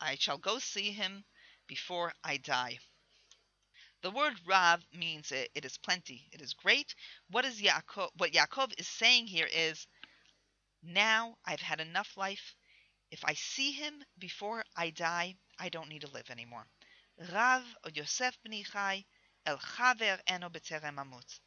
I 0.01 0.15
shall 0.15 0.39
go 0.39 0.61
see 0.61 0.93
him 0.93 1.25
before 1.67 2.15
I 2.23 2.37
die. 2.37 2.79
The 4.03 4.11
word 4.11 4.35
Rav 4.47 4.85
means 4.93 5.33
it, 5.33 5.51
it 5.55 5.65
is 5.65 5.79
plenty, 5.79 6.29
it 6.33 6.41
is 6.41 6.55
great. 6.55 6.95
What 7.31 7.45
is 7.45 7.61
Yaakov? 7.61 8.11
What 8.17 8.33
Yaakov 8.33 8.79
is 8.79 8.89
saying 8.89 9.27
here 9.27 9.49
is, 9.53 9.87
now 10.83 11.37
I've 11.45 11.61
had 11.61 11.81
enough 11.81 12.17
life. 12.17 12.55
If 13.11 13.25
I 13.25 13.35
see 13.35 13.73
him 13.73 14.05
before 14.19 14.65
I 14.77 14.91
die, 14.91 15.37
I 15.59 15.69
don't 15.71 15.89
need 15.89 16.03
to 16.03 16.11
live 16.11 16.31
anymore. 16.31 16.67
Rav 17.33 17.65
Yosef 17.95 18.39
bni 18.47 18.65
Chai 18.67 19.05
el 19.47 19.59
chaver 19.59 20.21
eno 20.27 20.49
beterem 20.51 20.97
amut. 20.99 21.41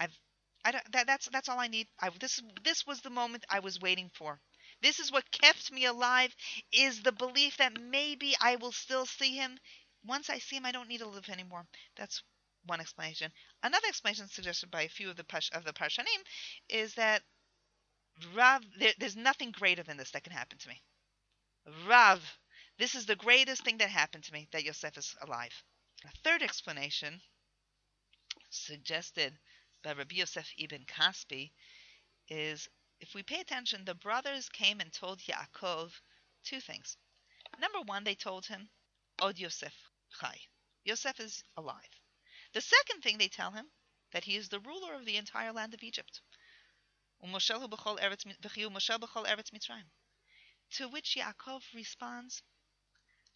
I've 0.00 0.18
I 0.64 0.72
don't, 0.72 0.92
that, 0.92 1.06
that's 1.06 1.28
that's 1.30 1.48
all 1.48 1.60
I 1.60 1.68
need. 1.68 1.88
I, 2.00 2.10
this 2.20 2.40
this 2.64 2.86
was 2.86 3.00
the 3.00 3.10
moment 3.10 3.44
I 3.50 3.60
was 3.60 3.80
waiting 3.80 4.10
for. 4.14 4.40
This 4.82 4.98
is 5.00 5.12
what 5.12 5.30
kept 5.30 5.72
me 5.72 5.84
alive. 5.86 6.34
Is 6.72 7.02
the 7.02 7.12
belief 7.12 7.56
that 7.58 7.80
maybe 7.80 8.34
I 8.40 8.56
will 8.56 8.72
still 8.72 9.06
see 9.06 9.36
him 9.36 9.58
once 10.06 10.30
I 10.30 10.38
see 10.38 10.56
him, 10.56 10.66
I 10.66 10.72
don't 10.72 10.88
need 10.88 11.00
to 11.00 11.08
live 11.08 11.28
anymore. 11.28 11.66
That's 11.96 12.22
one 12.64 12.80
explanation. 12.80 13.32
Another 13.62 13.86
explanation 13.88 14.28
suggested 14.28 14.70
by 14.70 14.82
a 14.82 14.88
few 14.88 15.10
of 15.10 15.16
the 15.16 15.24
pash, 15.24 15.50
of 15.52 15.64
the 15.64 15.72
parshanim 15.72 16.22
is 16.68 16.94
that 16.94 17.22
Rav, 18.34 18.62
there, 18.78 18.94
there's 18.98 19.16
nothing 19.16 19.50
greater 19.50 19.82
than 19.82 19.96
this 19.96 20.10
that 20.12 20.24
can 20.24 20.32
happen 20.32 20.58
to 20.58 20.68
me. 20.68 20.82
Rav, 21.86 22.22
this 22.78 22.94
is 22.94 23.06
the 23.06 23.16
greatest 23.16 23.62
thing 23.62 23.78
that 23.78 23.90
happened 23.90 24.24
to 24.24 24.32
me 24.32 24.48
that 24.52 24.64
Yosef 24.64 24.96
is 24.96 25.14
alive. 25.20 25.62
A 26.04 26.10
third 26.24 26.42
explanation 26.42 27.20
suggested 28.50 29.38
by 29.82 29.92
Rabbi 29.92 30.16
Yosef 30.16 30.50
ibn 30.58 30.84
Kaspi 30.84 31.52
is 32.28 32.68
if 33.00 33.14
we 33.14 33.22
pay 33.22 33.40
attention, 33.40 33.84
the 33.84 33.94
brothers 33.94 34.48
came 34.48 34.80
and 34.80 34.92
told 34.92 35.20
Yaakov 35.20 35.92
two 36.44 36.60
things. 36.60 36.96
Number 37.58 37.80
one, 37.82 38.04
they 38.04 38.14
told 38.14 38.46
him, 38.46 38.68
Od 39.18 39.38
Yosef, 39.38 39.74
Chai. 40.20 40.40
Yosef 40.84 41.20
is 41.20 41.42
alive. 41.56 42.00
The 42.52 42.60
second 42.60 43.02
thing 43.02 43.18
they 43.18 43.28
tell 43.28 43.50
him, 43.50 43.70
that 44.12 44.24
he 44.24 44.36
is 44.36 44.48
the 44.48 44.60
ruler 44.60 44.94
of 44.94 45.04
the 45.04 45.16
entire 45.16 45.52
land 45.52 45.74
of 45.74 45.82
Egypt. 45.82 46.20
To 47.22 47.28
which 50.88 51.16
Yaakov 51.16 51.74
responds, 51.74 52.42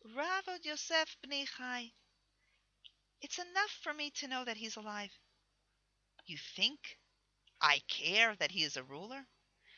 Ravod 0.04 0.64
Yosef 0.64 1.16
b'nei 1.22 1.46
Chai. 1.46 1.92
It's 3.20 3.38
enough 3.38 3.70
for 3.82 3.92
me 3.92 4.10
to 4.12 4.28
know 4.28 4.44
that 4.44 4.56
he's 4.56 4.76
alive. 4.76 5.12
You 6.24 6.38
think 6.38 6.98
I 7.60 7.80
care 7.88 8.34
that 8.36 8.52
he 8.52 8.64
is 8.64 8.76
a 8.76 8.84
ruler? 8.84 9.26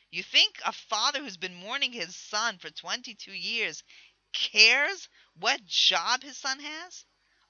You 0.09 0.23
think 0.23 0.61
a 0.63 0.71
father 0.71 1.19
who's 1.19 1.37
been 1.37 1.55
mourning 1.55 1.91
his 1.91 2.15
son 2.15 2.59
for 2.59 2.69
22 2.69 3.33
years 3.33 3.83
cares 4.33 5.07
what 5.35 5.65
job 5.65 6.23
his 6.23 6.37
son 6.37 6.59
has. 6.59 7.05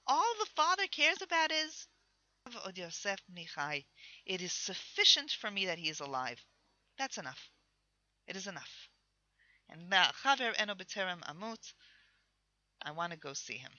All 0.06 0.34
the 0.38 0.50
father 0.54 0.86
cares 0.86 1.22
about 1.22 1.50
is 1.50 1.86
oh, 2.54 2.70
Yosef 2.74 3.20
It 4.26 4.42
is 4.42 4.52
sufficient 4.52 5.30
for 5.32 5.50
me 5.50 5.66
that 5.66 5.78
he 5.78 5.88
is 5.88 6.00
alive. 6.00 6.44
That's 6.98 7.18
enough. 7.18 7.50
It 8.26 8.36
is 8.36 8.46
enough. 8.46 8.88
And 9.68 9.90
Chaver 9.90 10.54
Eno 10.58 10.74
B'Terem 10.74 11.22
Amut, 11.22 11.72
I 12.82 12.90
want 12.90 13.12
to 13.12 13.18
go 13.18 13.32
see 13.32 13.56
him. 13.56 13.72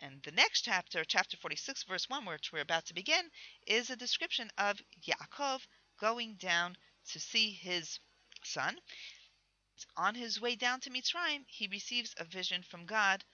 And 0.00 0.22
the 0.22 0.32
next 0.32 0.62
chapter, 0.62 1.04
chapter 1.04 1.36
46, 1.36 1.84
verse 1.84 2.08
1, 2.08 2.24
which 2.24 2.52
we're 2.52 2.60
about 2.60 2.86
to 2.86 2.94
begin, 2.94 3.30
is 3.66 3.90
a 3.90 3.96
description 3.96 4.50
of 4.58 4.80
Yaakov 5.02 5.66
going 5.98 6.36
down 6.36 6.76
to 7.10 7.20
see 7.20 7.50
his 7.50 7.98
son. 8.44 8.80
On 9.96 10.16
his 10.16 10.40
way 10.40 10.56
down 10.56 10.80
to 10.80 10.90
Mitzrayim, 10.90 11.44
he 11.46 11.68
receives 11.68 12.12
a 12.16 12.24
vision 12.24 12.64
from 12.64 12.84
God 12.84 13.24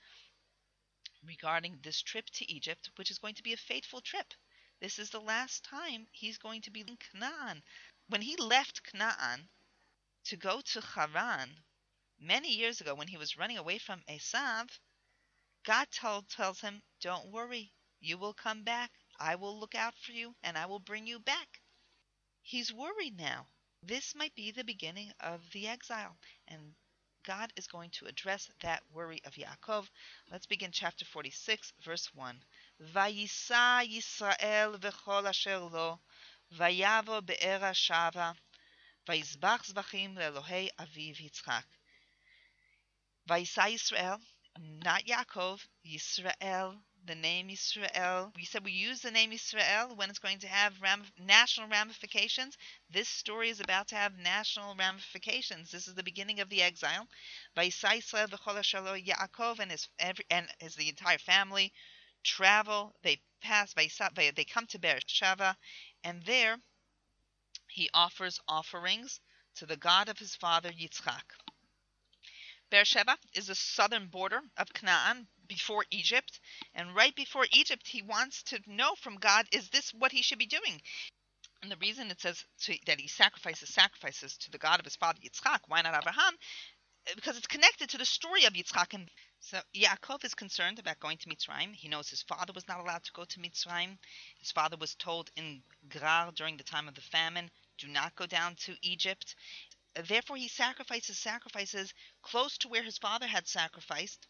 regarding 1.22 1.80
this 1.80 2.02
trip 2.02 2.28
to 2.30 2.52
Egypt, 2.52 2.90
which 2.96 3.10
is 3.10 3.18
going 3.18 3.34
to 3.36 3.42
be 3.42 3.54
a 3.54 3.56
fateful 3.56 4.02
trip. 4.02 4.34
This 4.78 4.98
is 4.98 5.08
the 5.08 5.20
last 5.20 5.64
time 5.64 6.06
he's 6.12 6.36
going 6.36 6.60
to 6.62 6.70
be 6.70 6.82
in 6.82 6.98
Canaan. 6.98 7.62
When 8.08 8.20
he 8.20 8.36
left 8.36 8.84
Canaan 8.84 9.48
to 10.24 10.36
go 10.36 10.60
to 10.60 10.80
Haran 10.82 11.64
many 12.18 12.52
years 12.52 12.80
ago, 12.82 12.94
when 12.94 13.08
he 13.08 13.16
was 13.16 13.38
running 13.38 13.56
away 13.56 13.78
from 13.78 14.02
Esav, 14.02 14.78
God 15.62 15.90
told, 15.90 16.28
tells 16.28 16.60
him, 16.60 16.82
Don't 17.00 17.30
worry, 17.30 17.72
you 18.00 18.18
will 18.18 18.34
come 18.34 18.64
back. 18.64 18.92
I 19.18 19.36
will 19.36 19.58
look 19.58 19.74
out 19.74 19.96
for 19.96 20.12
you 20.12 20.36
and 20.42 20.58
I 20.58 20.66
will 20.66 20.80
bring 20.80 21.06
you 21.06 21.20
back. 21.20 21.62
He's 22.42 22.70
worried 22.70 23.16
now 23.16 23.48
this 23.86 24.14
might 24.14 24.34
be 24.34 24.50
the 24.50 24.64
beginning 24.64 25.10
of 25.20 25.40
the 25.52 25.68
exile, 25.68 26.16
and 26.48 26.74
God 27.24 27.52
is 27.56 27.66
going 27.66 27.90
to 27.90 28.06
address 28.06 28.50
that 28.62 28.82
worry 28.92 29.20
of 29.24 29.34
Yaakov. 29.34 29.88
Let's 30.30 30.46
begin 30.46 30.70
chapter 30.72 31.04
46, 31.04 31.72
verse 31.82 32.10
1. 32.14 32.36
Vayisa 32.94 33.82
Yisrael 33.86 34.78
v'chol 34.78 35.26
asher 35.26 35.58
lo, 35.58 36.00
vayavo 36.58 37.24
be'era 37.24 37.72
shava, 37.72 38.34
vayizbach 39.08 39.72
zvachim 39.72 40.16
le'elohei 40.16 40.68
aviv 40.78 41.16
Yitzchak. 41.16 41.64
Vayisa 43.28 43.72
Yisrael, 43.72 44.20
not 44.84 45.04
Yaakov, 45.04 45.60
Yisrael, 45.86 46.76
the 47.06 47.14
name 47.14 47.50
Israel. 47.50 48.32
We 48.36 48.44
said 48.44 48.64
we 48.64 48.72
use 48.72 49.00
the 49.00 49.10
name 49.10 49.32
Israel 49.32 49.94
when 49.94 50.10
it's 50.10 50.18
going 50.18 50.38
to 50.40 50.48
have 50.48 50.80
ram- 50.80 51.04
national 51.18 51.68
ramifications. 51.68 52.56
This 52.90 53.08
story 53.08 53.50
is 53.50 53.60
about 53.60 53.88
to 53.88 53.96
have 53.96 54.18
national 54.18 54.74
ramifications. 54.76 55.70
This 55.70 55.88
is 55.88 55.94
the 55.94 56.02
beginning 56.02 56.40
of 56.40 56.48
the 56.48 56.62
exile. 56.62 57.06
Yaakov 58.98 59.58
and 59.58 59.70
his 59.70 59.88
every, 59.98 60.24
and 60.30 60.48
his 60.60 60.76
the 60.76 60.88
entire 60.88 61.18
family 61.18 61.72
travel. 62.22 62.94
They 63.02 63.20
pass 63.42 63.74
by 63.74 63.88
they 64.34 64.44
come 64.44 64.66
to 64.68 64.78
Beersheba, 64.78 65.56
and 66.04 66.22
there 66.24 66.56
he 67.68 67.90
offers 67.92 68.40
offerings 68.48 69.20
to 69.56 69.66
the 69.66 69.76
God 69.76 70.08
of 70.08 70.18
his 70.18 70.34
father 70.34 70.70
Yitzchak. 70.70 71.24
Beersheba 72.70 73.18
is 73.34 73.48
the 73.48 73.54
southern 73.54 74.06
border 74.08 74.40
of 74.56 74.72
Canaan 74.72 75.28
before 75.48 75.84
Egypt, 75.90 76.40
and 76.74 76.94
right 76.94 77.14
before 77.14 77.46
Egypt, 77.52 77.86
he 77.86 78.02
wants 78.02 78.42
to 78.44 78.60
know 78.66 78.94
from 78.94 79.16
God, 79.16 79.46
is 79.52 79.68
this 79.70 79.92
what 79.92 80.12
he 80.12 80.22
should 80.22 80.38
be 80.38 80.46
doing? 80.46 80.80
And 81.62 81.72
the 81.72 81.76
reason 81.76 82.10
it 82.10 82.20
says 82.20 82.44
to, 82.62 82.76
that 82.86 83.00
he 83.00 83.08
sacrifices 83.08 83.70
sacrifices 83.70 84.36
to 84.38 84.50
the 84.50 84.58
God 84.58 84.80
of 84.80 84.84
his 84.84 84.96
father 84.96 85.18
Yitzchak, 85.20 85.60
why 85.66 85.80
not 85.80 85.94
Abraham? 85.94 86.34
Because 87.14 87.36
it's 87.36 87.46
connected 87.46 87.88
to 87.90 87.98
the 87.98 88.04
story 88.04 88.44
of 88.44 88.52
Yitzchak. 88.54 88.92
And 88.92 89.10
so 89.40 89.60
Yaakov 89.74 90.24
is 90.24 90.34
concerned 90.34 90.78
about 90.78 91.00
going 91.00 91.18
to 91.18 91.28
Mitzrayim. 91.28 91.74
He 91.74 91.88
knows 91.88 92.08
his 92.08 92.22
father 92.22 92.52
was 92.54 92.68
not 92.68 92.80
allowed 92.80 93.04
to 93.04 93.12
go 93.12 93.24
to 93.24 93.40
Mitzrayim. 93.40 93.98
His 94.38 94.52
father 94.52 94.76
was 94.78 94.94
told 94.94 95.30
in 95.36 95.62
Gerar 95.88 96.32
during 96.32 96.56
the 96.56 96.64
time 96.64 96.88
of 96.88 96.94
the 96.94 97.00
famine, 97.00 97.50
do 97.78 97.88
not 97.88 98.14
go 98.14 98.26
down 98.26 98.56
to 98.66 98.76
Egypt. 98.82 99.34
Therefore, 99.94 100.36
he 100.36 100.48
sacrifices 100.48 101.18
sacrifices 101.18 101.94
close 102.22 102.58
to 102.58 102.68
where 102.68 102.82
his 102.82 102.98
father 102.98 103.26
had 103.26 103.46
sacrificed. 103.46 104.26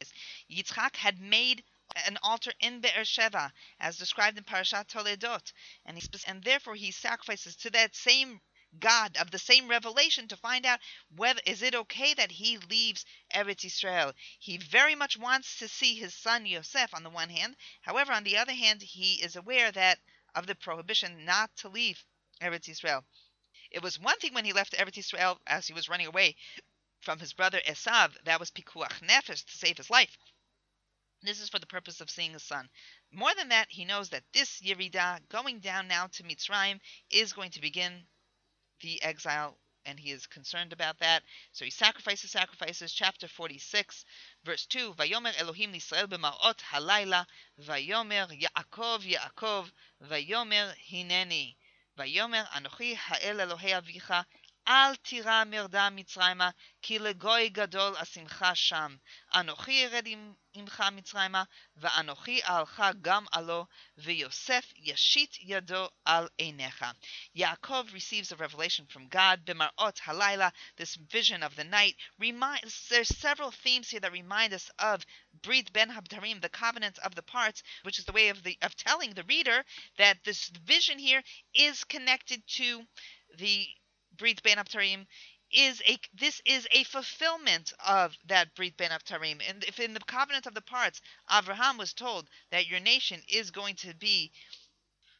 Yitzchak 0.50 0.97
had 0.97 1.18
made 1.18 1.64
an 2.06 2.18
altar 2.23 2.52
in 2.61 2.80
Beersheba, 2.80 3.52
as 3.80 3.97
described 3.97 4.37
in 4.37 4.44
Parashat 4.44 4.88
Toledot, 4.88 5.52
and, 5.87 5.99
he, 5.99 6.06
and 6.26 6.42
therefore 6.42 6.75
he 6.75 6.90
sacrifices 6.90 7.56
to 7.56 7.71
that 7.71 7.94
same 7.94 8.40
God 8.78 9.16
of 9.16 9.30
the 9.30 9.38
same 9.38 9.68
revelation 9.68 10.28
to 10.28 10.37
find 10.37 10.66
out 10.66 10.80
whether 11.14 11.40
is 11.47 11.62
it 11.62 11.75
okay 11.75 12.12
that 12.14 12.33
he 12.33 12.59
leaves 12.59 13.04
Eretz 13.33 13.64
Israel. 13.64 14.12
He 14.38 14.56
very 14.59 14.94
much 14.94 15.16
wants 15.16 15.59
to 15.59 15.68
see 15.68 15.94
his 15.94 16.14
son 16.14 16.44
Yosef 16.44 16.92
on 16.92 17.04
the 17.04 17.11
one 17.11 17.30
hand. 17.30 17.56
However, 17.83 18.12
on 18.12 18.25
the 18.25 18.37
other 18.37 18.52
hand, 18.52 18.83
he 18.83 19.23
is 19.23 19.37
aware 19.37 19.71
that 19.73 20.00
of 20.35 20.47
the 20.47 20.54
prohibition 20.56 21.25
not 21.25 21.54
to 21.59 21.68
leave 21.68 22.04
Eretz 22.42 22.68
Israel. 22.68 23.04
It 23.75 23.83
was 23.83 23.99
one 23.99 24.16
thing 24.21 24.35
when 24.35 24.45
he 24.45 24.52
left 24.52 24.75
Eretz 24.75 24.99
Israel 24.99 25.40
as 25.49 25.66
he 25.66 25.73
was 25.73 25.88
running 25.88 26.07
away 26.07 26.37
from 27.00 27.19
his 27.19 27.33
brother 27.33 27.61
Esav. 27.66 28.14
That 28.23 28.38
was 28.38 28.52
pikuach 28.52 29.00
nefesh 29.00 29.45
to 29.45 29.59
save 29.59 29.78
his 29.78 29.90
life. 29.90 30.16
This 31.23 31.40
is 31.40 31.49
for 31.49 31.59
the 31.59 31.66
purpose 31.66 32.00
of 32.00 32.09
seeing 32.09 32.35
his 32.35 32.45
son. 32.45 32.71
More 33.11 33.35
than 33.35 33.49
that, 33.49 33.66
he 33.69 33.85
knows 33.85 34.11
that 34.11 34.23
this 34.33 34.61
Yerida, 34.61 35.28
going 35.28 35.59
down 35.59 35.88
now 35.88 36.07
to 36.07 36.23
Mitzrayim, 36.23 36.78
is 37.11 37.33
going 37.33 37.50
to 37.50 37.61
begin 37.61 38.07
the 38.81 39.02
exile, 39.02 39.59
and 39.85 39.99
he 39.99 40.12
is 40.12 40.28
concerned 40.28 40.73
about 40.73 41.00
that. 41.00 41.25
So 41.50 41.64
he 41.64 41.73
sacrifices, 41.73 42.31
sacrifices. 42.31 42.93
Chapter 42.93 43.26
46, 43.26 44.04
verse 44.45 44.66
2, 44.66 44.95
Vayomer 44.95 45.37
Elohim 45.37 45.73
Nisrael 45.73 46.07
b'marot 46.07 46.59
halayla, 46.59 47.26
Vayomer 47.61 48.28
Yaakov, 48.40 49.00
Yaakov, 49.00 49.73
Vayomer 50.00 50.75
Hineni. 50.76 51.57
ויאמר 51.99 52.45
אנוכי 52.57 52.97
האל 53.07 53.41
אלוהי 53.41 53.77
אביך 53.79 54.15
אל 54.68 54.97
תירא 54.97 55.44
מרדה 55.44 55.90
מצרימה, 55.90 56.50
כי 56.83 56.99
לגוי 56.99 57.49
גדול 57.49 57.94
אשימך 57.97 58.44
שם. 58.54 58.97
אנוכי 59.35 59.87
ארד 59.87 60.06
עמך 60.54 60.85
מצרימה, 60.92 61.44
ואנוכי 61.76 62.40
עלך 62.42 62.83
גם 63.00 63.25
עלו, 63.33 63.66
ויוסף 63.99 64.73
ישית 64.76 65.37
ידו 65.40 65.88
על 66.04 66.28
עיניך. 66.38 66.85
Yaakov 67.37 67.92
receives 67.92 68.33
a 68.33 68.37
revelation 68.37 68.87
from 68.87 69.09
God, 69.09 69.38
במראות 69.44 70.00
הלילה, 70.04 70.49
this 70.76 70.97
vision 70.97 71.42
of 71.42 71.56
the 71.56 71.64
night. 71.64 71.97
There's 72.88 73.18
several 73.18 73.50
themes 73.50 73.90
here 73.90 74.00
that 74.00 74.12
remind 74.12 74.54
us 74.54 74.71
of 74.78 75.04
Brit 75.42 75.73
Ben 75.73 75.90
Habtarim, 75.90 76.40
the 76.40 76.49
covenants 76.49 76.99
of 77.00 77.14
the 77.14 77.23
parts, 77.23 77.62
which 77.83 77.99
is 77.99 78.04
the 78.06 78.12
way 78.12 78.28
of, 78.28 78.42
the, 78.42 78.56
of 78.62 78.75
telling 78.76 79.12
the 79.12 79.25
reader 79.25 79.64
that 79.99 80.25
this 80.25 80.49
vision 80.49 80.99
here 80.99 81.23
is 81.52 81.85
connected 81.85 82.47
to 82.47 82.87
the 83.37 83.66
Brit 84.16 84.42
Ben 84.42 84.59
Habtarim 84.59 85.06
is 85.50 85.83
a 85.87 85.99
this 86.14 86.40
is 86.44 86.66
a 86.73 86.85
fulfillment 86.85 87.73
of 87.87 88.16
that 88.26 88.54
Brit 88.54 88.76
Ben 88.76 88.90
Abtarim. 88.90 89.40
And 89.49 89.62
if 89.64 89.78
in 89.78 89.94
the 89.94 90.00
covenant 90.00 90.46
of 90.46 90.55
the 90.55 90.61
parts, 90.62 91.00
Abraham 91.31 91.77
was 91.79 91.92
told 91.92 92.29
that 92.50 92.66
your 92.66 92.81
nation 92.81 93.22
is 93.29 93.50
going 93.50 93.77
to 93.77 93.94
be 93.94 94.33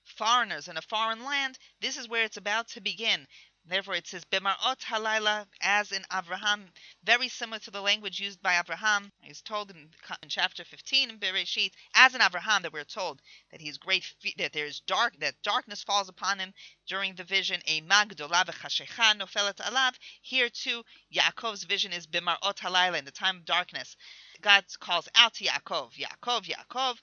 foreigners 0.05 0.69
in 0.69 0.77
a 0.77 0.83
foreign 0.83 1.25
land, 1.25 1.59
this 1.81 1.97
is 1.97 2.09
where 2.09 2.25
it's 2.25 2.37
about 2.37 2.69
to 2.69 2.81
begin. 2.81 3.27
Therefore, 3.67 3.95
it 3.95 4.07
says 4.07 4.27
Bemarot 4.27 4.81
Halayla, 4.81 5.47
as 5.63 5.91
in 5.91 6.05
Abraham, 6.13 6.71
very 7.03 7.29
similar 7.29 7.59
to 7.61 7.71
the 7.71 7.81
language 7.81 8.21
used 8.21 8.43
by 8.43 8.59
Abraham. 8.59 9.11
He's 9.23 9.41
told 9.41 9.71
in, 9.71 9.91
in 10.23 10.29
chapter 10.29 10.65
15 10.65 11.09
in 11.09 11.19
Bereshit, 11.19 11.73
as 11.95 12.15
in 12.15 12.21
Abraham, 12.21 12.61
that 12.61 12.75
we're 12.75 12.85
told 12.85 13.23
that 13.51 13.63
he's 13.63 13.79
great, 13.79 14.05
that 14.37 14.53
there's 14.53 14.81
dark, 14.81 15.19
that 15.21 15.41
darkness 15.43 15.83
falls 15.83 16.11
upon 16.11 16.39
him 16.39 16.53
during 16.87 17.15
the 17.15 17.25
vision. 17.25 17.63
A 17.67 17.81
magdola 17.81 18.45
v'chashecha 18.45 19.19
nofelet 19.19 19.57
alav. 19.57 19.95
Here 20.21 20.51
too, 20.51 20.85
Yaakov's 21.11 21.65
vision 21.65 21.95
is 21.95 22.07
Bemarot 22.07 22.59
Halayla, 22.59 22.99
in 22.99 23.07
the 23.07 23.13
time 23.13 23.39
of 23.39 23.45
darkness. 23.47 23.97
God 24.43 24.67
calls 24.79 25.09
out 25.15 25.33
to 25.35 25.45
Yaakov, 25.45 25.93
Yaakov, 25.93 26.43
Yaakov, 26.45 27.01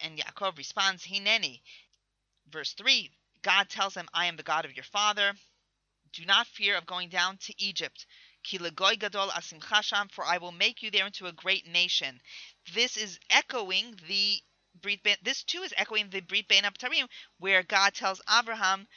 and 0.00 0.16
Yaakov 0.16 0.56
responds, 0.56 1.04
Hineni. 1.04 1.62
Verse 2.48 2.74
3, 2.74 3.10
God 3.42 3.68
tells 3.68 3.96
him, 3.96 4.08
I 4.14 4.26
am 4.26 4.36
the 4.36 4.44
God 4.44 4.64
of 4.64 4.76
your 4.76 4.84
father. 4.84 5.34
Do 6.16 6.24
not 6.24 6.46
fear 6.46 6.78
of 6.78 6.86
going 6.86 7.10
down 7.10 7.36
to 7.36 7.62
Egypt. 7.62 8.06
gadol 8.42 9.28
asim 9.28 10.10
for 10.10 10.24
I 10.24 10.38
will 10.38 10.50
make 10.50 10.82
you 10.82 10.90
there 10.90 11.04
into 11.04 11.26
a 11.26 11.32
great 11.34 11.66
nation. 11.66 12.22
This 12.72 12.96
is 12.96 13.20
echoing 13.28 14.00
the 14.08 14.42
Brit 14.80 15.02
ben, 15.02 15.18
this 15.20 15.42
too 15.42 15.62
is 15.62 15.74
echoing 15.76 16.08
the 16.08 16.20
Brit 16.20 16.48
Ben 16.48 16.64
Abtarim, 16.64 17.10
where 17.36 17.62
God 17.62 17.92
tells 17.92 18.22
Abraham, 18.30 18.88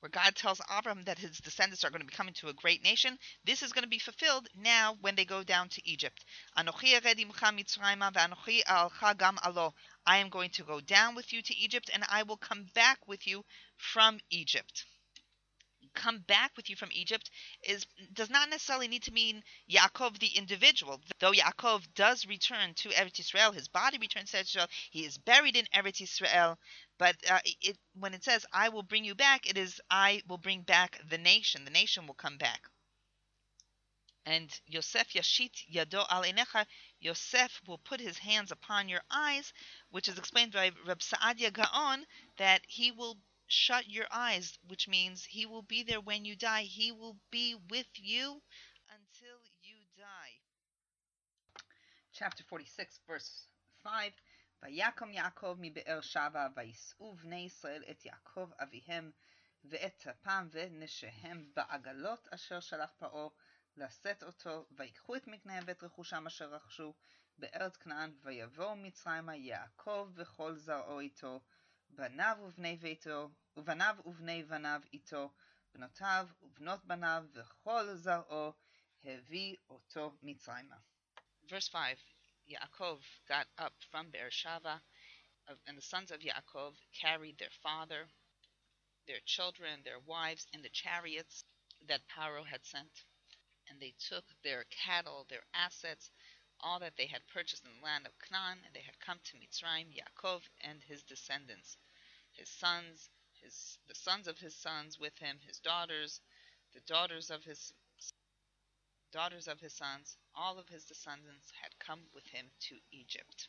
where 0.00 0.10
God 0.10 0.36
tells 0.36 0.60
Abraham 0.70 1.04
that 1.04 1.18
his 1.18 1.38
descendants 1.38 1.82
are 1.82 1.88
going 1.88 2.02
to 2.02 2.06
become 2.06 2.28
into 2.28 2.48
a 2.48 2.52
great 2.52 2.82
nation. 2.82 3.18
This 3.44 3.62
is 3.62 3.72
going 3.72 3.84
to 3.84 3.88
be 3.88 3.98
fulfilled 3.98 4.46
now 4.54 4.98
when 5.00 5.14
they 5.14 5.24
go 5.24 5.44
down 5.44 5.70
to 5.70 5.88
Egypt. 5.88 6.26
I 6.54 6.60
am 6.60 6.66
going 10.28 10.50
to 10.50 10.62
go 10.62 10.80
down 10.82 11.14
with 11.14 11.32
you 11.32 11.40
to 11.40 11.56
Egypt, 11.56 11.90
and 11.94 12.04
I 12.06 12.22
will 12.24 12.36
come 12.36 12.66
back 12.74 13.08
with 13.08 13.26
you 13.26 13.46
from 13.78 14.20
Egypt 14.28 14.84
come 15.94 16.18
back 16.18 16.52
with 16.56 16.68
you 16.70 16.76
from 16.76 16.90
Egypt 16.92 17.30
is 17.62 17.86
does 18.12 18.30
not 18.30 18.50
necessarily 18.50 18.88
need 18.88 19.02
to 19.04 19.12
mean 19.12 19.42
Yaakov 19.70 20.18
the 20.18 20.36
individual. 20.36 21.00
Though 21.20 21.32
Yaakov 21.32 21.94
does 21.94 22.26
return 22.26 22.74
to 22.74 22.90
Eretz 22.90 23.20
Israel, 23.20 23.52
his 23.52 23.68
body 23.68 23.98
returns 23.98 24.30
to 24.30 24.38
Eretz 24.38 24.50
Israel. 24.50 24.68
He 24.90 25.04
is 25.04 25.18
buried 25.18 25.56
in 25.56 25.66
Eretz 25.74 26.00
Israel. 26.00 26.58
But 26.98 27.16
uh, 27.30 27.40
it, 27.62 27.78
when 27.94 28.14
it 28.14 28.24
says 28.24 28.46
"I 28.52 28.68
will 28.68 28.82
bring 28.82 29.04
you 29.04 29.14
back," 29.14 29.48
it 29.48 29.56
is 29.56 29.80
"I 29.90 30.22
will 30.28 30.38
bring 30.38 30.62
back 30.62 31.00
the 31.08 31.18
nation." 31.18 31.64
The 31.64 31.70
nation 31.70 32.06
will 32.06 32.14
come 32.14 32.38
back. 32.38 32.68
And 34.26 34.48
Yosef 34.66 35.12
Yashit 35.12 35.66
Yado 35.70 36.06
al 36.08 36.22
Enecha, 36.22 36.66
Yosef 36.98 37.60
will 37.66 37.76
put 37.76 38.00
his 38.00 38.16
hands 38.16 38.50
upon 38.50 38.88
your 38.88 39.02
eyes, 39.10 39.52
which 39.90 40.08
is 40.08 40.16
explained 40.16 40.52
by 40.52 40.70
Reb 40.86 41.00
Saadia 41.00 41.52
Gaon 41.52 42.06
that 42.38 42.62
he 42.66 42.90
will 42.90 43.18
shut 43.53 43.87
your 43.87 44.07
eyes, 44.11 44.57
which 44.67 44.87
means 44.87 45.25
He 45.25 45.45
will 45.45 45.61
be 45.61 45.83
there 45.83 46.01
when 46.01 46.25
you 46.25 46.35
die. 46.35 46.63
He 46.63 46.91
will 46.91 47.17
be 47.31 47.55
with 47.69 47.91
you 47.95 48.41
until 48.89 49.37
you 49.61 49.77
die. 49.97 50.39
Chapter 52.13 52.43
46, 52.43 52.99
verse 53.07 53.47
5. 53.83 54.13
ויקם 54.63 55.13
יעקב 55.13 55.55
מבאר 55.59 56.01
שבע, 56.01 56.47
ויישאו 56.55 57.15
בני 57.15 57.45
ישראל 57.45 57.83
את 57.91 58.05
יעקב 58.05 58.49
אביהם, 58.63 59.11
ואת 59.63 60.07
אפם 60.07 60.47
ונשיהם 60.51 61.51
בעגלות 61.55 62.27
אשר 62.27 62.59
שלח 62.59 62.91
פרעה 62.97 63.29
לשאת 63.77 64.23
אותו, 64.23 64.65
ויקחו 64.71 65.15
את 65.15 65.27
מקניהם 65.27 65.63
ואת 65.67 65.83
רכושם 65.83 66.27
אשר 66.27 66.53
רכשו 66.53 66.93
בארץ 67.37 67.77
כנען, 67.77 68.13
ויבואו 68.21 68.75
מצרימה 68.75 69.35
יעקב 69.35 70.11
וכל 70.15 70.55
זרעו 70.55 70.99
איתו, 70.99 71.41
בניו 71.93 72.37
ובני 72.41 72.77
ביתו, 72.77 73.29
ובניו 73.57 73.95
ובני 74.05 74.43
בניו 74.43 74.81
איתו, 74.93 75.33
בנותיו 75.73 76.27
ובנות 76.41 76.85
בניו, 76.85 77.25
וכל 77.33 77.95
זרעו 77.95 78.53
הביא 79.03 79.55
אותו 79.69 80.17
מצרימה. 80.21 80.77
Verse 81.47 81.67
5 81.67 81.97
Yaakov 82.49 83.01
got 83.27 83.47
up 83.57 83.73
from 83.91 84.09
Beersheba, 84.11 84.81
and 85.67 85.77
the 85.77 85.81
sons 85.81 86.11
of 86.11 86.21
Yaakov 86.21 86.75
carried 86.93 87.37
their 87.37 87.51
father, 87.61 88.07
their 89.07 89.19
children, 89.25 89.81
their 89.83 89.99
wives 89.99 90.47
in 90.53 90.61
the 90.61 90.69
chariots 90.69 91.43
that 91.87 92.07
Paro 92.07 92.45
had 92.45 92.65
sent. 92.65 93.03
And 93.67 93.79
they 93.79 93.93
took 93.99 94.25
their 94.43 94.63
cattle, 94.65 95.25
their 95.29 95.45
assets, 95.53 96.11
all 96.61 96.79
that 96.79 96.97
they 96.97 97.07
had 97.07 97.27
purchased 97.27 97.65
in 97.65 97.71
the 97.75 97.85
land 97.85 98.05
of 98.05 98.19
Canaan, 98.19 98.63
and 98.65 98.73
they 98.73 98.81
had 98.81 98.99
come 98.99 99.19
to 99.23 99.37
Mitzrayim, 99.37 99.93
Yaakov 99.93 100.41
and 100.61 100.83
his 100.83 101.03
descendants, 101.03 101.77
his 102.34 102.48
sons, 102.48 103.10
his 103.40 103.78
the 103.88 103.94
sons 103.94 104.28
of 104.28 104.38
his 104.38 104.54
sons 104.54 104.98
with 104.98 105.16
him, 105.18 105.38
his 105.46 105.58
daughters, 105.58 106.20
the 106.72 106.80
daughters 106.80 107.30
of 107.30 107.44
his 107.44 107.72
daughters 109.12 109.46
of 109.46 109.60
his 109.60 109.72
sons, 109.72 110.16
all 110.34 110.58
of 110.58 110.68
his 110.68 110.84
descendants 110.84 111.52
had 111.62 111.78
come 111.78 112.00
with 112.12 112.26
him 112.26 112.50
to 112.58 112.76
Egypt. 112.90 113.48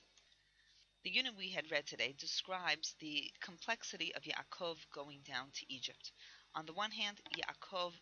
The 1.03 1.09
unit 1.11 1.35
we 1.35 1.49
had 1.49 1.71
read 1.71 1.87
today 1.87 2.13
describes 2.13 2.95
the 2.99 3.31
complexity 3.41 4.13
of 4.15 4.23
Yaakov 4.23 4.77
going 4.91 5.21
down 5.21 5.51
to 5.55 5.73
Egypt. 5.73 6.11
On 6.53 6.65
the 6.65 6.73
one 6.73 6.91
hand, 6.91 7.21
Yaakov 7.35 7.93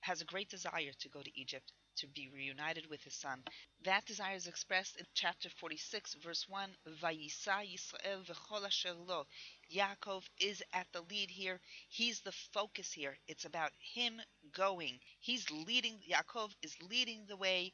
has 0.00 0.20
a 0.20 0.26
great 0.26 0.50
desire 0.50 0.92
to 0.92 1.08
go 1.08 1.22
to 1.22 1.40
Egypt 1.40 1.72
to 1.96 2.06
be 2.08 2.28
reunited 2.34 2.86
with 2.90 3.02
his 3.02 3.14
son. 3.14 3.42
That 3.84 4.06
desire 4.06 4.36
is 4.36 4.46
expressed 4.46 4.96
in 4.96 5.06
chapter 5.14 5.48
46, 5.60 6.14
verse 6.24 6.46
1. 6.48 6.70
Vayisa 7.02 7.62
Yisrael 7.64 8.24
v'chol 8.26 8.66
asher 8.66 8.94
lo. 8.94 9.26
Yaakov 9.72 10.22
is 10.40 10.62
at 10.72 10.86
the 10.92 11.02
lead 11.02 11.30
here. 11.30 11.60
He's 11.88 12.20
the 12.20 12.32
focus 12.52 12.92
here. 12.92 13.16
It's 13.28 13.44
about 13.44 13.72
him 13.94 14.20
going. 14.52 15.00
He's 15.20 15.50
leading. 15.50 16.00
Yaakov 16.08 16.50
is 16.62 16.76
leading 16.82 17.26
the 17.26 17.36
way 17.36 17.72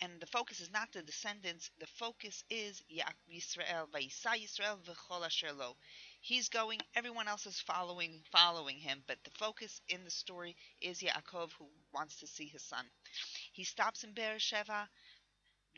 and 0.00 0.20
the 0.20 0.26
focus 0.26 0.60
is 0.60 0.70
not 0.70 0.92
the 0.92 1.02
descendants. 1.02 1.70
The 1.80 1.86
focus 1.86 2.44
is 2.50 2.82
Yisrael, 3.32 3.88
Vayisa 3.92 4.36
Yisrael 4.36 4.78
v'chol 4.84 5.24
asher 5.26 5.52
lo. 5.52 5.76
He's 6.20 6.48
going. 6.48 6.80
Everyone 6.94 7.26
else 7.26 7.44
is 7.46 7.58
following, 7.60 8.22
following 8.30 8.78
him. 8.78 9.02
But 9.08 9.24
the 9.24 9.32
focus 9.32 9.80
in 9.88 10.04
the 10.04 10.12
story 10.12 10.56
is 10.80 11.00
Yaakov, 11.00 11.50
who 11.54 11.68
wants 11.92 12.20
to 12.20 12.26
see 12.28 12.46
his 12.46 12.62
son. 12.62 12.88
He 13.52 13.64
stops 13.64 14.04
in 14.04 14.12
Beersheba. 14.14 14.88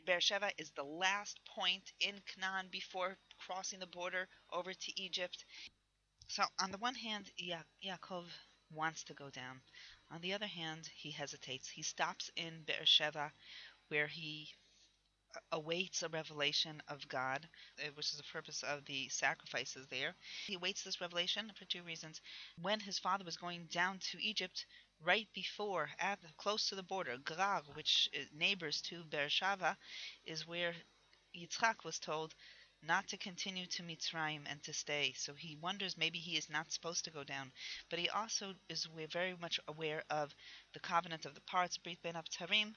Beersheba 0.05 0.51
is 0.57 0.71
the 0.71 0.83
last 0.83 1.43
point 1.45 1.93
in 1.99 2.21
Canaan 2.21 2.69
before 2.69 3.17
crossing 3.39 3.79
the 3.79 3.87
border 3.87 4.29
over 4.51 4.73
to 4.73 5.01
Egypt. 5.01 5.45
So, 6.29 6.45
on 6.59 6.71
the 6.71 6.79
one 6.79 6.95
hand, 6.95 7.31
ya- 7.37 7.63
Yaakov 7.83 8.27
wants 8.71 9.03
to 9.05 9.13
go 9.13 9.29
down. 9.29 9.61
On 10.09 10.21
the 10.21 10.33
other 10.33 10.47
hand, 10.47 10.87
he 10.95 11.11
hesitates. 11.11 11.69
He 11.69 11.83
stops 11.83 12.31
in 12.35 12.63
Beersheba, 12.63 13.33
where 13.89 14.07
he 14.07 14.55
awaits 15.51 16.03
a 16.03 16.09
revelation 16.09 16.81
of 16.87 17.07
God, 17.07 17.47
uh, 17.79 17.89
which 17.95 18.11
is 18.11 18.17
the 18.17 18.23
purpose 18.23 18.63
of 18.63 18.85
the 18.85 19.09
sacrifices 19.09 19.87
there. 19.87 20.15
He 20.45 20.55
awaits 20.55 20.83
this 20.83 21.01
revelation 21.01 21.51
for 21.57 21.65
two 21.65 21.83
reasons. 21.83 22.21
When 22.61 22.79
his 22.79 22.99
father 22.99 23.23
was 23.23 23.37
going 23.37 23.67
down 23.71 23.99
to 24.11 24.23
Egypt, 24.23 24.65
right 25.03 25.27
before, 25.33 25.89
at, 25.99 26.19
close 26.37 26.69
to 26.69 26.75
the 26.75 26.83
border, 26.83 27.17
Gerar, 27.17 27.63
which 27.73 28.09
neighbors 28.33 28.81
to 28.83 29.03
Beersheba, 29.03 29.77
is 30.25 30.47
where 30.47 30.75
Yitzchak 31.35 31.83
was 31.83 31.99
told 31.99 32.35
not 32.83 33.07
to 33.07 33.17
continue 33.17 33.67
to 33.67 33.83
Mitzrayim 33.83 34.41
and 34.47 34.61
to 34.63 34.73
stay. 34.73 35.13
So 35.15 35.33
he 35.33 35.55
wonders 35.55 35.97
maybe 35.97 36.17
he 36.17 36.37
is 36.37 36.49
not 36.49 36.71
supposed 36.71 37.05
to 37.05 37.11
go 37.11 37.23
down. 37.23 37.51
But 37.89 37.99
he 37.99 38.09
also 38.09 38.53
is 38.69 38.87
very 39.11 39.35
much 39.39 39.59
aware 39.67 40.03
of 40.09 40.33
the 40.73 40.79
covenant 40.79 41.25
of 41.25 41.35
the 41.35 41.41
parts, 41.41 41.77
Brit 41.77 42.01
Ben 42.01 42.15
Abtarim, 42.15 42.73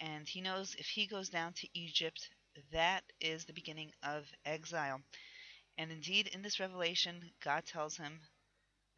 and 0.00 0.28
he 0.28 0.40
knows 0.40 0.74
if 0.76 0.86
he 0.86 1.06
goes 1.06 1.28
down 1.28 1.52
to 1.54 1.68
Egypt, 1.74 2.30
that 2.72 3.04
is 3.20 3.44
the 3.44 3.52
beginning 3.52 3.92
of 4.02 4.26
exile. 4.44 5.00
And 5.78 5.92
indeed, 5.92 6.28
in 6.28 6.42
this 6.42 6.60
revelation, 6.60 7.30
God 7.40 7.66
tells 7.66 7.96
him 7.96 8.20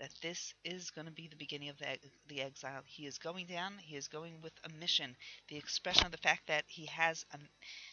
that 0.03 0.11
this 0.23 0.55
is 0.65 0.91
going 0.91 1.07
to 1.07 1.13
be 1.13 1.29
the 1.29 1.37
beginning 1.37 1.71
of 1.71 1.79
the, 1.79 1.87
the 2.29 2.43
exile. 2.43 2.83
He 2.87 3.07
is 3.07 3.19
going 3.19 3.47
down, 3.47 3.75
he 3.81 3.97
is 3.97 4.09
going 4.09 4.43
with 4.43 4.53
a 4.65 4.69
mission. 4.81 5.17
The 5.49 5.57
expression 5.57 6.07
of 6.07 6.13
the 6.13 6.19
fact 6.19 6.49
that 6.49 6.65
he 6.69 6.87
has 6.89 7.25
a, 7.33 7.39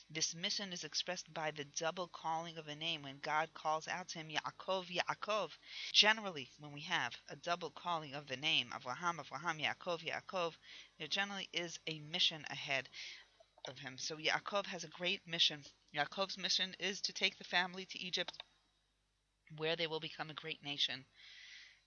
this 0.09 0.35
mission 0.35 0.73
is 0.73 0.83
expressed 0.85 1.33
by 1.33 1.51
the 1.51 1.65
double 1.77 2.09
calling 2.09 2.57
of 2.57 2.67
a 2.67 2.75
name. 2.75 3.03
When 3.03 3.19
God 3.21 3.49
calls 3.53 3.87
out 3.87 4.09
to 4.09 4.19
him, 4.19 4.29
Yaakov, 4.29 4.87
Yaakov, 4.87 5.51
generally, 5.93 6.49
when 6.59 6.73
we 6.73 6.81
have 6.81 7.13
a 7.29 7.37
double 7.37 7.71
calling 7.71 8.15
of 8.15 8.27
the 8.27 8.37
name, 8.37 8.69
Avraham, 8.73 9.17
Avraham, 9.19 9.63
Yaakov, 9.63 10.03
Yaakov, 10.03 10.53
there 10.99 11.07
generally 11.07 11.49
is 11.53 11.79
a 11.87 11.99
mission 12.01 12.43
ahead 12.49 12.89
of 13.69 13.79
him. 13.79 13.97
So 13.99 14.17
Yaakov 14.17 14.67
has 14.67 14.83
a 14.83 14.89
great 14.89 15.21
mission. 15.27 15.63
Yaakov's 15.95 16.37
mission 16.39 16.75
is 16.79 17.01
to 17.01 17.13
take 17.13 17.37
the 17.37 17.45
family 17.45 17.85
to 17.87 17.99
Egypt, 17.99 18.33
where 19.57 19.75
they 19.75 19.87
will 19.87 19.99
become 20.01 20.29
a 20.29 20.35
great 20.35 20.63
nation. 20.63 21.05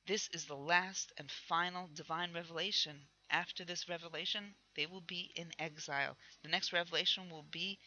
This 0.06 0.28
is 0.28 0.46
the 0.46 0.56
last 0.56 1.12
and 1.16 1.28
final 1.28 1.88
divine 1.88 2.32
revelation. 2.32 3.08
After 3.30 3.64
this 3.64 3.88
revelation, 3.88 4.54
they 4.76 4.86
will 4.86 5.00
be 5.00 5.32
in 5.34 5.52
exile. 5.58 6.16
The 6.42 6.48
next 6.48 6.72
revelation 6.72 7.28
will 7.30 7.42
be 7.42 7.80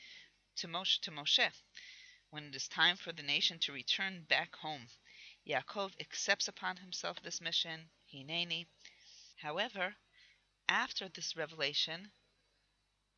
to 0.58 0.68
Moshe, 0.68 1.00
to 1.02 1.12
Moshe 1.12 1.52
when 2.32 2.46
it 2.48 2.56
is 2.56 2.68
time 2.68 2.98
for 2.98 3.14
the 3.14 3.24
nation 3.24 3.60
to 3.60 3.74
return 3.74 4.24
back 4.24 4.56
home. 4.58 4.88
Yaakov 5.48 6.00
accepts 6.00 6.48
upon 6.48 6.78
himself 6.78 7.22
this 7.22 7.42
mission, 7.42 7.90
Hineni. 8.14 8.68
However, 9.38 9.96
after 10.70 11.10
this 11.10 11.36
revelation, 11.36 12.12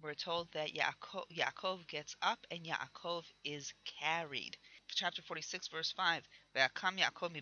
we're 0.01 0.15
told 0.15 0.51
that 0.53 0.73
Yaakov, 0.73 1.25
Yaakov 1.31 1.87
gets 1.87 2.15
up 2.21 2.47
and 2.49 2.65
Yaakov 2.65 3.25
is 3.43 3.73
carried. 3.85 4.57
Chapter 4.95 5.21
46, 5.21 5.67
verse 5.67 5.91
5. 5.91 6.27
Yaakov 6.55 6.97
Yaakov 6.97 7.33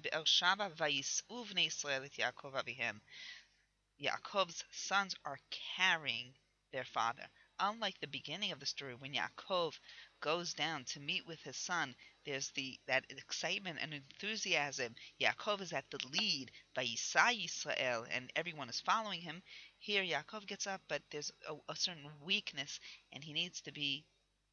Yaakov's 4.02 4.64
sons 4.72 5.16
are 5.24 5.40
carrying 5.78 6.34
their 6.72 6.84
father. 6.84 7.28
Unlike 7.60 8.00
the 8.02 8.08
beginning 8.08 8.52
of 8.52 8.60
the 8.60 8.66
story, 8.66 8.96
when 8.96 9.14
Yaakov 9.14 9.80
goes 10.20 10.54
down 10.54 10.84
to 10.86 11.00
meet 11.00 11.26
with 11.26 11.42
his 11.44 11.56
son, 11.56 11.96
there's 12.26 12.50
the 12.50 12.78
that 12.88 13.06
excitement 13.10 13.80
and 13.82 13.94
enthusiasm. 13.94 14.96
Yaakov 15.22 15.62
is 15.62 15.72
at 15.72 15.90
the 15.90 16.06
lead 16.08 16.52
by 16.74 16.86
Yisrael, 16.86 18.08
and 18.12 18.32
everyone 18.36 18.70
is 18.70 18.82
following 18.82 19.22
him. 19.22 19.42
Here, 19.78 20.04
Yaakov 20.04 20.48
gets 20.48 20.68
up, 20.68 20.82
but 20.90 21.02
there's 21.12 21.32
a, 21.48 21.56
a 21.72 21.76
certain 21.76 22.10
weakness, 22.22 22.80
and 23.14 23.24
he 23.24 23.32
needs 23.32 23.62
to 23.62 23.72
be 23.72 24.04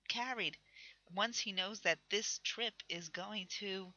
carried. 0.08 0.56
Once 1.14 1.38
he 1.38 1.52
knows 1.52 1.80
that 1.80 1.98
this 2.10 2.40
trip 2.44 2.74
is 2.88 3.08
going 3.08 3.46
to 3.48 3.92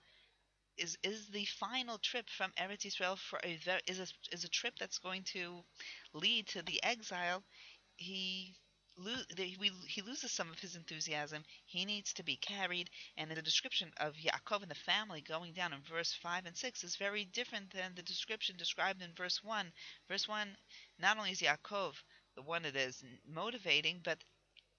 is 0.78 0.98
is 1.04 1.30
the 1.30 1.46
final 1.46 1.98
trip 1.98 2.30
from 2.30 2.52
Eretz 2.58 2.86
Israel 2.86 3.16
for 3.16 3.40
a 3.44 3.58
is 3.88 4.00
a 4.00 4.08
is 4.32 4.44
a 4.44 4.50
trip 4.50 4.74
that's 4.80 5.00
going 5.00 5.24
to 5.24 5.64
lead 6.14 6.48
to 6.48 6.62
the 6.64 6.84
exile. 6.84 7.44
He 7.96 8.56
lose 8.98 9.26
he 9.38 10.02
loses 10.02 10.32
some 10.32 10.50
of 10.52 10.60
his 10.60 10.76
enthusiasm. 10.76 11.44
He 11.66 11.86
needs 11.86 12.14
to 12.14 12.24
be 12.24 12.36
carried, 12.38 12.90
and 13.18 13.32
the 13.32 13.42
description 13.42 13.92
of 13.98 14.16
Yaakov 14.16 14.62
and 14.62 14.72
the 14.72 14.76
family 14.76 15.22
going 15.22 15.54
down 15.54 15.74
in 15.74 15.82
verse 15.82 16.14
5 16.14 16.46
and 16.46 16.58
6 16.58 16.84
is 16.84 16.96
very 16.96 17.26
different 17.26 17.72
than 17.72 17.96
the 17.96 18.04
description 18.04 18.58
described 18.58 19.02
in 19.02 19.14
verse 19.14 19.44
1. 19.44 19.72
Verse 20.10 20.28
1, 20.28 20.58
not 21.00 21.18
only 21.18 21.32
is 21.32 21.42
Yaakov 21.42 21.94
the 22.36 22.42
one 22.42 22.64
that 22.64 22.76
is 22.76 23.04
motivating, 23.26 24.02
but 24.04 24.22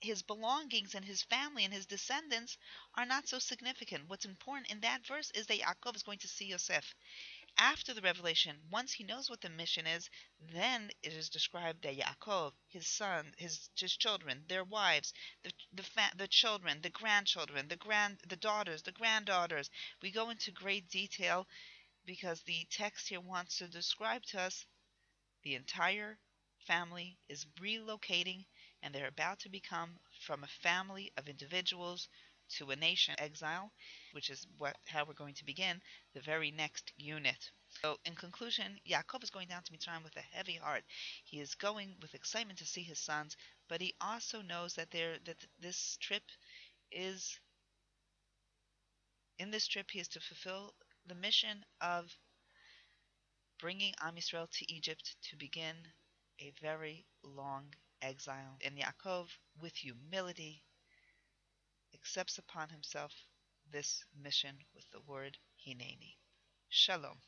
his 0.01 0.23
belongings 0.23 0.95
and 0.95 1.05
his 1.05 1.23
family 1.23 1.65
and 1.65 1.75
his 1.75 1.87
descendants 1.87 2.59
are 2.95 3.07
not 3.07 3.29
so 3.29 3.39
significant. 3.39 4.09
What's 4.09 4.25
important 4.25 4.71
in 4.71 4.81
that 4.81 5.07
verse 5.07 5.31
is 5.33 5.47
that 5.49 5.61
Yaakov 5.61 5.97
is 5.97 6.03
going 6.03 6.19
to 6.21 6.29
see 6.29 6.47
Yosef 6.47 6.95
after 7.59 7.93
the 7.93 8.01
revelation, 8.01 8.59
once 8.71 8.93
he 8.95 9.05
knows 9.05 9.29
what 9.29 9.43
the 9.43 9.51
mission 9.51 9.87
is, 9.87 10.09
then 10.41 10.91
it 11.03 11.13
is 11.13 11.29
described 11.29 11.83
that 11.83 11.97
Yaakov, 11.97 12.55
his 12.69 12.89
son, 12.89 13.35
his, 13.37 13.69
his 13.77 13.97
children, 13.97 14.45
their 14.49 14.65
wives, 14.65 15.13
the 15.43 15.53
the, 15.73 15.83
fa- 15.83 16.13
the 16.17 16.29
children, 16.29 16.81
the 16.81 16.89
grandchildren, 16.91 17.69
the 17.69 17.77
grand 17.77 18.19
the 18.27 18.37
daughters, 18.37 18.83
the 18.83 18.93
granddaughters. 18.93 19.71
We 20.01 20.11
go 20.11 20.31
into 20.31 20.51
great 20.51 20.89
detail 20.89 21.47
because 22.07 22.43
the 22.43 22.67
text 22.71 23.09
here 23.09 23.21
wants 23.21 23.59
to 23.59 23.69
describe 23.69 24.25
to 24.27 24.41
us 24.41 24.67
the 25.43 25.55
entire 25.55 26.19
family 26.67 27.19
is 27.29 27.47
relocating 27.61 28.45
and 28.83 28.95
they're 28.95 29.09
about 29.09 29.41
to 29.41 29.49
become 29.49 29.99
from 30.21 30.45
a 30.45 30.49
family 30.63 31.13
of 31.17 31.29
individuals 31.29 32.09
to 32.49 32.71
a 32.71 32.77
nation 32.77 33.15
exile, 33.19 33.73
which 34.13 34.31
is 34.31 34.47
what 34.59 34.77
how 34.87 35.05
we're 35.05 35.15
going 35.15 35.35
to 35.35 35.45
begin 35.45 35.81
the 36.15 36.21
very 36.21 36.51
next 36.51 36.93
unit. 36.97 37.51
So, 37.83 37.99
in 38.05 38.15
conclusion, 38.15 38.79
Yaakov 38.89 39.23
is 39.25 39.31
going 39.31 39.49
down 39.49 39.63
to 39.65 39.73
Mitzrayim 39.73 40.05
with 40.05 40.17
a 40.17 40.21
heavy 40.21 40.55
heart. 40.57 40.85
He 41.25 41.41
is 41.41 41.55
going 41.55 41.97
with 42.01 42.15
excitement 42.15 42.59
to 42.61 42.67
see 42.67 42.83
his 42.83 43.01
sons, 43.01 43.37
but 43.69 43.81
he 43.81 43.95
also 44.01 44.43
knows 44.43 44.75
that 44.75 44.91
there 44.91 45.19
that 45.25 45.45
this 45.59 45.97
trip 46.01 46.23
is 46.93 47.39
in 49.39 49.51
this 49.51 49.67
trip 49.67 49.91
he 49.91 50.01
is 50.01 50.09
to 50.09 50.21
fulfill 50.21 50.75
the 51.07 51.15
mission 51.15 51.65
of 51.81 52.17
bringing 53.59 53.95
Am 54.01 54.17
Yisrael 54.17 54.49
to 54.51 54.73
Egypt 54.73 55.17
to 55.23 55.37
begin 55.37 55.77
a 56.41 56.53
very 56.61 57.07
long 57.23 57.75
exile. 58.07 58.59
And 58.65 58.79
Yaakov, 58.79 59.29
with 59.61 59.77
humility, 59.77 60.65
accepts 61.93 62.39
upon 62.39 62.69
himself 62.69 63.13
this 63.73 64.05
mission 64.15 64.57
with 64.73 64.89
the 64.93 65.01
word 65.01 65.37
Hineni. 65.67 66.17
Shalom. 66.69 67.21